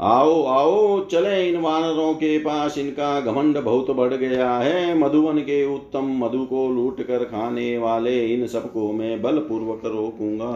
आओ 0.00 0.42
आओ, 0.42 1.04
चले 1.04 1.48
इन 1.48 1.60
वानरों 1.60 2.12
के 2.14 2.38
पास। 2.38 2.78
इनका 2.78 3.20
घमंड 3.20 3.58
बहुत 3.58 3.90
बढ़ 3.90 4.14
गया 4.14 4.50
है। 4.52 4.98
मधुवन 4.98 5.38
के 5.38 5.64
उत्तम 5.74 6.10
मधु 6.18 6.44
को 6.44 6.68
लूट 6.68 7.02
कर 7.02 7.24
खाने 7.24 7.78
वाले 7.78 8.26
इन 8.26 8.46
सबको 8.46 8.92
मैं 8.92 9.22
बलपूर्वक 9.22 9.82
रोकूँगा। 9.84 10.52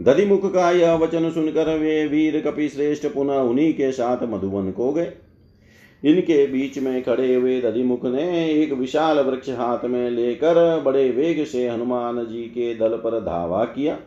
दधिमुख 0.00 0.52
का 0.52 0.70
यह 0.70 0.94
वचन 0.94 1.30
सुनकर 1.30 1.78
वे 1.78 2.06
वीर 2.06 2.40
कपि 2.40 2.68
श्रेष्ठ 2.68 3.06
पुनः 3.06 3.34
उन्हीं 3.34 3.72
के 3.72 3.92
साथ 3.92 4.22
मधुवन 4.22 4.70
को 4.70 4.92
गए। 4.92 5.12
इनके 6.04 6.46
बीच 6.46 6.78
में 6.78 7.02
खड़े 7.02 7.34
हुए 7.34 7.60
दधिमुख 7.60 8.04
ने 8.04 8.50
एक 8.50 8.72
विशाल 8.72 9.20
वृक्ष 9.20 9.50
हाथ 9.50 9.84
में 9.84 10.10
लेकर 10.10 10.80
बड़े 10.80 11.10
वेग 11.10 11.44
से 11.44 11.68
हनुमान 11.68 12.24
जी 12.26 12.42
के 12.42 12.74
दल 12.74 12.96
पर 12.96 13.20
धावा 13.20 13.64
किया। 13.64 13.98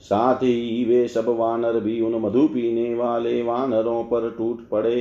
साथ 0.00 0.36
ही 0.36 0.84
वे 0.84 1.06
सब 1.08 1.28
वानर 1.28 1.80
भी 1.80 2.00
उन 2.00 2.20
मधु 2.22 2.46
पीने 2.48 2.94
वाले 2.94 3.42
वानरों 3.42 4.02
पर 4.04 4.30
टूट 4.30 4.68
पड़े। 4.68 5.00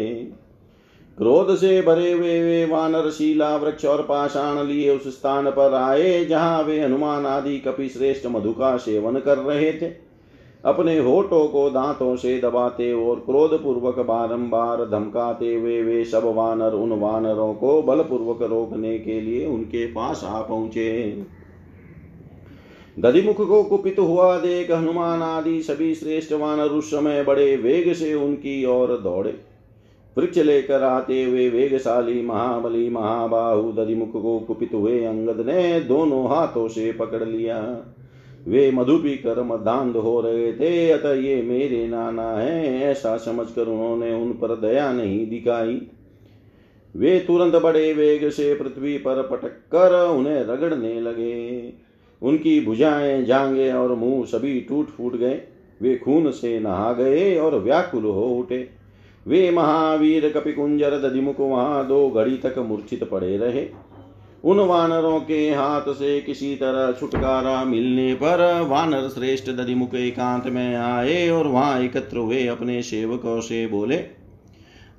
क्रोध 1.18 1.56
से 1.56 1.82
भरे 1.82 2.12
हुए 2.12 2.42
वे 2.42 2.66
वानर 2.66 3.10
शीला 3.10 3.56
वृक्ष 3.56 3.86
और 3.86 4.02
पाषाण 4.02 4.64
लिए 4.64 4.96
उस 4.96 5.08
स्थान 5.08 5.50
पर 5.50 5.74
आए, 5.74 6.26
जहाँ 6.26 6.64
वे 6.64 6.80
हनुमान 6.80 7.26
आदि 7.26 7.58
कपि 7.58 7.90
श्रेष्ठ 7.90 8.26
मधु 8.28 8.52
का 8.52 8.76
सेवन 8.78 9.20
कर 9.20 9.38
रहे 9.38 9.72
थे। 9.74 9.92
अपने 10.66 10.98
होठों 11.00 11.48
को 11.48 11.70
दांतों 11.70 12.16
से 12.16 12.40
दबाते 12.40 12.92
और 12.94 13.20
क्रोध 13.20 13.52
पूर्वक 13.64 14.00
बारंबार 14.00 14.84
धमकाते 14.86 15.54
हुए 15.56 15.82
वे 15.84 16.04
सब 16.06 16.24
वानर 16.26 16.74
उन 16.74 17.00
वानरों 17.00 17.54
को 17.54 17.82
बलपूर्वक 17.84 18.42
रोकने 18.42 18.98
के 19.00 19.20
लिए 19.22 19.46
उनके 19.46 19.86
पास 19.86 20.24
आ 20.24 20.42
पहुँचे। 20.42 21.26
दधिमुख 23.00 23.48
को 23.48 23.64
कुपित 23.64 24.00
हुआ 24.00 24.40
देख 24.40 24.72
हनुमान 24.72 25.22
आदि 25.22 25.62
सभी 25.62 25.96
श्रेष्ठ 25.96 26.34
वानर 26.34 26.66
उस 26.66 26.92
समय 26.92 27.24
बड़े 27.24 27.56
वेग 27.58 27.94
से 27.94 28.14
उनकी 28.14 28.66
ओर 28.66 28.98
दौड़े। 28.98 29.36
वृक्ष 30.18 30.38
लेकर 30.38 30.84
आते 30.84 31.24
हुए 31.24 31.50
वेगशाली 31.50 32.22
महाबली 32.22 32.90
महाबाहु 32.90 33.72
दधिमुख 33.72 34.12
को 34.12 34.40
कुपित 34.40 34.74
हुए 34.74 35.04
अंगद 35.04 35.46
ने 35.46 35.80
दोनों 35.80 36.30
हाथों 36.30 36.68
से 36.68 36.92
पकड़ 36.92 37.24
लिया। 37.24 37.78
वे 38.48 38.72
मधु 38.72 38.98
पी 38.98 39.18
कर 39.18 39.44
मदांध 39.44 39.96
हो 39.96 40.22
रहे 40.22 40.54
थे, 40.54 40.92
अतः 40.92 41.14
ये 41.14 41.42
मेरे 41.42 41.88
नाना 41.88 42.32
है, 42.32 42.82
ऐसा 42.82 43.18
समझकर 43.18 43.68
उन्होंने 43.68 44.14
उन 44.14 44.32
पर 44.32 44.56
दया 44.56 44.92
नहीं 44.92 45.28
दिखाई। 45.28 45.82
वे 46.96 47.20
तुरंत 47.20 47.56
बड़े 47.56 47.94
वेग 47.94 48.30
से 48.30 48.54
पृथ्वी 48.56 48.98
पर 48.98 49.22
पटक 49.22 49.54
कर 49.76 50.10
उन्हें 50.10 50.44
रगड़ने 50.44 51.02
लगे। 51.02 51.85
उनकी 52.26 52.60
भुजाएँ 52.66 53.24
जांगे 53.24 53.72
और 53.72 53.96
मुँह 53.96 54.26
सभी 54.26 54.60
टूट 54.62 54.90
फूट 54.90 55.16
गए। 55.16 55.42
वे 55.82 55.96
खून 55.96 56.32
से 56.32 56.60
नहा 56.60 56.92
गए 56.94 57.38
और 57.38 57.60
व्याकुल 57.60 58.04
हो 58.04 58.28
उठे। 58.30 58.68
वे 59.26 59.50
महावीर 59.52 60.30
कपिकुंजर 60.30 60.98
दधिमुख 61.00 61.40
वहाँ 61.40 61.88
दो 61.88 62.10
घड़ी 62.10 62.38
तक 62.38 62.60
मूर्छित 62.60 63.04
पड़े 63.04 63.38
रहे। 63.38 63.68
उन 64.44 64.60
वानरों 64.60 65.20
के 65.20 65.50
हाथ 65.50 65.94
से 65.94 66.20
किसी 66.22 66.56
तरह 66.56 66.92
छुटकारा 66.92 67.64
मिलने 67.64 68.14
पर 68.14 68.68
वानर 68.70 69.08
श्रेष्ठ 69.10 69.50
दधिमुख 69.52 69.96
एकांत 69.96 70.48
में 70.48 70.76
आए 70.76 71.30
और 71.30 71.48
वहाँ 71.48 71.80
एकत्र 71.82 72.18
हुए। 72.18 72.46
अपने 72.48 72.82
सेवकों 72.82 73.40
से 73.42 73.66
बोले 73.68 73.98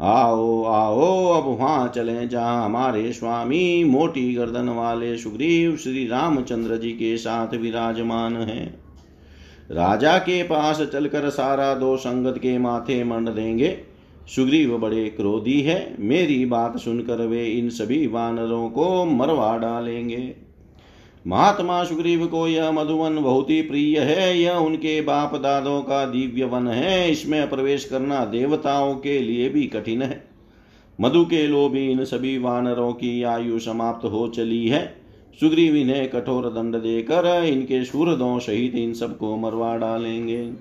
आओ 0.01 0.65
आओ, 0.65 1.27
अब 1.27 1.61
वहाँ 1.61 1.89
चले 1.89 2.27
जहाँ 2.27 2.65
हमारे 2.65 3.13
स्वामी 3.13 3.85
मोटी 3.85 4.35
गर्दन 4.35 4.69
वाले 4.69 5.17
सुग्रीव 5.19 5.77
श्री 5.77 6.07
रामचंद्र 6.07 6.77
जी 6.77 6.91
के 6.91 7.17
साथ 7.17 7.55
विराजमान 7.55 8.37
है। 8.37 8.67
राजा 9.71 10.19
के 10.19 10.43
पास 10.43 10.81
चलकर 10.81 11.31
सारा 11.31 11.75
दो 11.75 11.97
संगत 11.97 12.39
के 12.39 12.59
माथे 12.59 13.05
मंड 13.05 13.29
देंगे। 13.29 13.79
सुग्रीव 14.37 14.79
बड़े 14.79 15.09
क्रोधी 15.09 15.61
है। 15.61 15.97
मेरी 16.01 16.47
बात 16.47 16.79
सुनकर 16.79 17.27
वे 17.27 17.47
इन 17.47 17.69
सभी 17.69 18.07
वानरों 18.07 18.71
को 18.71 19.05
मरवा 19.05 19.59
डालेंगे। 19.59 20.46
महात्मा 21.27 21.85
सुग्रीव 21.85 22.27
को 22.27 22.49
यह 22.49 22.71
मधुवन 22.71 23.17
बहुत 23.17 23.51
ही 23.51 23.63
प्रिय 23.63 23.99
है, 23.99 24.39
यह 24.39 24.53
उनके 24.53 25.01
बाप 25.01 25.35
दादों 25.37 25.83
का 25.83 26.05
दिव्य 26.05 26.45
वन 26.45 26.69
है, 26.69 27.11
इसमें 27.11 27.49
प्रवेश 27.51 27.85
करना 27.85 28.25
देवताओं 28.25 28.95
के 28.95 29.19
लिए 29.19 29.49
भी 29.49 29.67
कठिन 29.67 30.03
है। 30.03 30.25
मधु 31.01 31.25
के 31.25 31.47
लोभी 31.47 31.91
इन 31.91 32.05
सभी 32.05 32.39
वानरों 32.39 32.93
की 32.93 33.23
आयु 33.23 33.59
समाप्त 33.59 34.05
हो 34.05 34.29
चली 34.29 34.69
है। 34.69 34.97
सुग्रीव 35.41 35.77
इन्हें 35.77 36.09
कठोर 36.11 36.45
दंड 36.45 36.77
देकर 36.77 37.45
इनके 37.45 37.85
सूरदों 37.85 38.39
सहित 38.39 38.75
इन 38.75 38.93
सबको 38.93 39.37
मरवा 39.37 39.77
डालेंगे। 39.77 40.53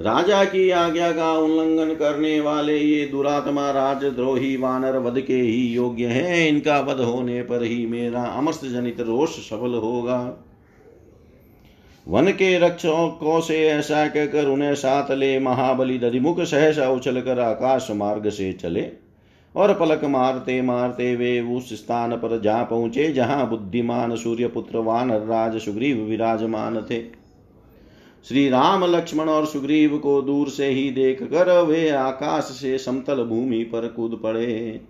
राजा 0.00 0.44
की 0.44 0.70
आज्ञा 0.70 1.10
का 1.12 1.32
उल्लंघन 1.32 1.94
करने 1.94 2.40
वाले 2.40 2.76
ये 2.76 3.04
दुरात्मा 3.06 3.70
राजद्रोही 3.70 4.56
वानर 4.56 4.96
वध 4.98 5.20
के 5.20 5.34
ही 5.34 5.66
योग्य 5.66 6.06
हैं। 6.06 6.48
इनका 6.48 6.78
वध 6.80 7.00
होने 7.00 7.42
पर 7.42 7.62
ही 7.62 7.84
मेरा 7.86 8.22
अमस्त 8.22 8.64
जनित 8.64 9.00
रोष 9.00 9.36
सफल 9.48 9.74
होगा। 9.74 10.18
वन 12.06 12.30
के 12.32 12.58
रक्षकों 12.58 13.40
से 13.40 13.58
ऐसा 13.68 14.06
कहकर 14.06 14.46
उन्हें 14.46 14.74
साथ 14.74 15.10
ले 15.10 15.38
महाबली 15.38 15.98
दधिमुख 15.98 16.40
सहसा 16.40 16.88
उछल 16.90 17.20
कर 17.20 17.40
आकाश 17.40 17.90
मार्ग 17.90 18.28
से 18.30 18.52
चले 18.52 18.88
और 19.54 19.74
पलक 19.74 20.04
मारते 20.04 20.60
मारते 20.62 21.14
वे 21.16 21.40
उस 21.56 21.72
स्थान 21.74 22.16
पर 22.16 22.40
जा 22.40 22.62
पहुँचे 22.64 23.12
जहाँ 23.12 23.48
बुद्धिमान 23.50 24.16
सूर्य 24.16 24.48
पुत्र 24.48 24.78
वानर 24.78 25.26
राज 25.26 25.60
सुग्रीव 25.60 26.04
विराजमान 26.04 26.86
थे। 26.90 27.19
श्री 28.24 28.48
राम 28.48 28.84
लक्ष्मण 28.84 29.28
और 29.28 29.46
सुग्रीव 29.46 29.98
को 29.98 30.22
दूर 30.22 30.48
से 30.48 30.66
ही 30.66 30.90
देख 30.90 31.22
कर 31.22 31.62
वे 31.62 31.88
आकाश 31.90 32.44
से 32.44 32.78
समतल 32.78 33.22
भूमि 33.24 33.62
पर 33.64 33.86
कूद 33.88 34.20
पड़े। 34.22 34.80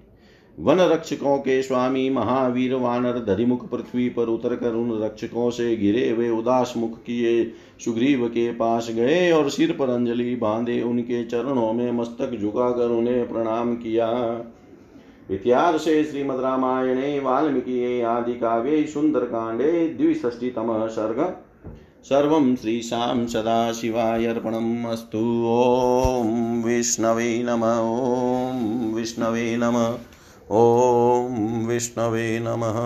वन 0.59 0.81
रक्षकों 0.81 1.39
के 1.39 1.63
स्वामी 1.63 2.11
महावीर 2.11 2.75
वानर 2.75 3.19
धरिमुख 3.19 3.69
पृथ्वी 3.71 4.09
पर 4.09 4.23
उतर 4.23 4.57
कर 4.57 4.73
उन 4.73 5.03
रक्षकों 5.03 5.51
से 5.51 5.77
घिरे 5.77 6.13
वे 6.13 6.31
उदास 6.31 6.75
मुख 6.77 6.99
किए। 6.99 7.53
सुग्रीव 7.85 8.27
के 8.29 8.53
पास 8.53 8.91
गए 8.91 9.31
और 9.33 9.51
सिर 9.51 9.77
पर 9.79 9.91
अंजलि 9.91 10.37
बांधे। 10.37 10.83
उनके 10.83 11.25
चरणों 11.25 11.73
में 11.73 11.93
मस्तक 11.93 12.39
झुकाकर 12.41 12.89
उन्हें 12.89 13.29
प्रणाम 13.29 13.75
किया। 13.75 14.11
इतिहास 15.31 15.85
से 15.85 16.05
श्रीमद 16.05 16.41
रामायणे, 16.41 17.21
वाल्मीकि 17.21 18.01
आदि 18.01 18.33
काव्य 18.33 18.65
काव्ये 18.65 18.87
सुंदरकांडे 18.87 19.89
द्विष्टितम 19.89 20.89
सर्ग। 20.89 21.37
सर्वं 22.05 22.57
श्रीशां 22.57 23.27
सदाशिवायर्पणम् 23.27 24.87
अस्तु। 24.87 25.19
ॐ 25.49 26.63
विष्णवे 26.65 27.43
नम 27.43 27.65
ॐ 27.65 28.95
विष्णवे 28.95 29.57
नम 29.57 29.77
ॐ 30.51 31.67
विष्णवे 31.67 32.39
नमः। 32.43 32.79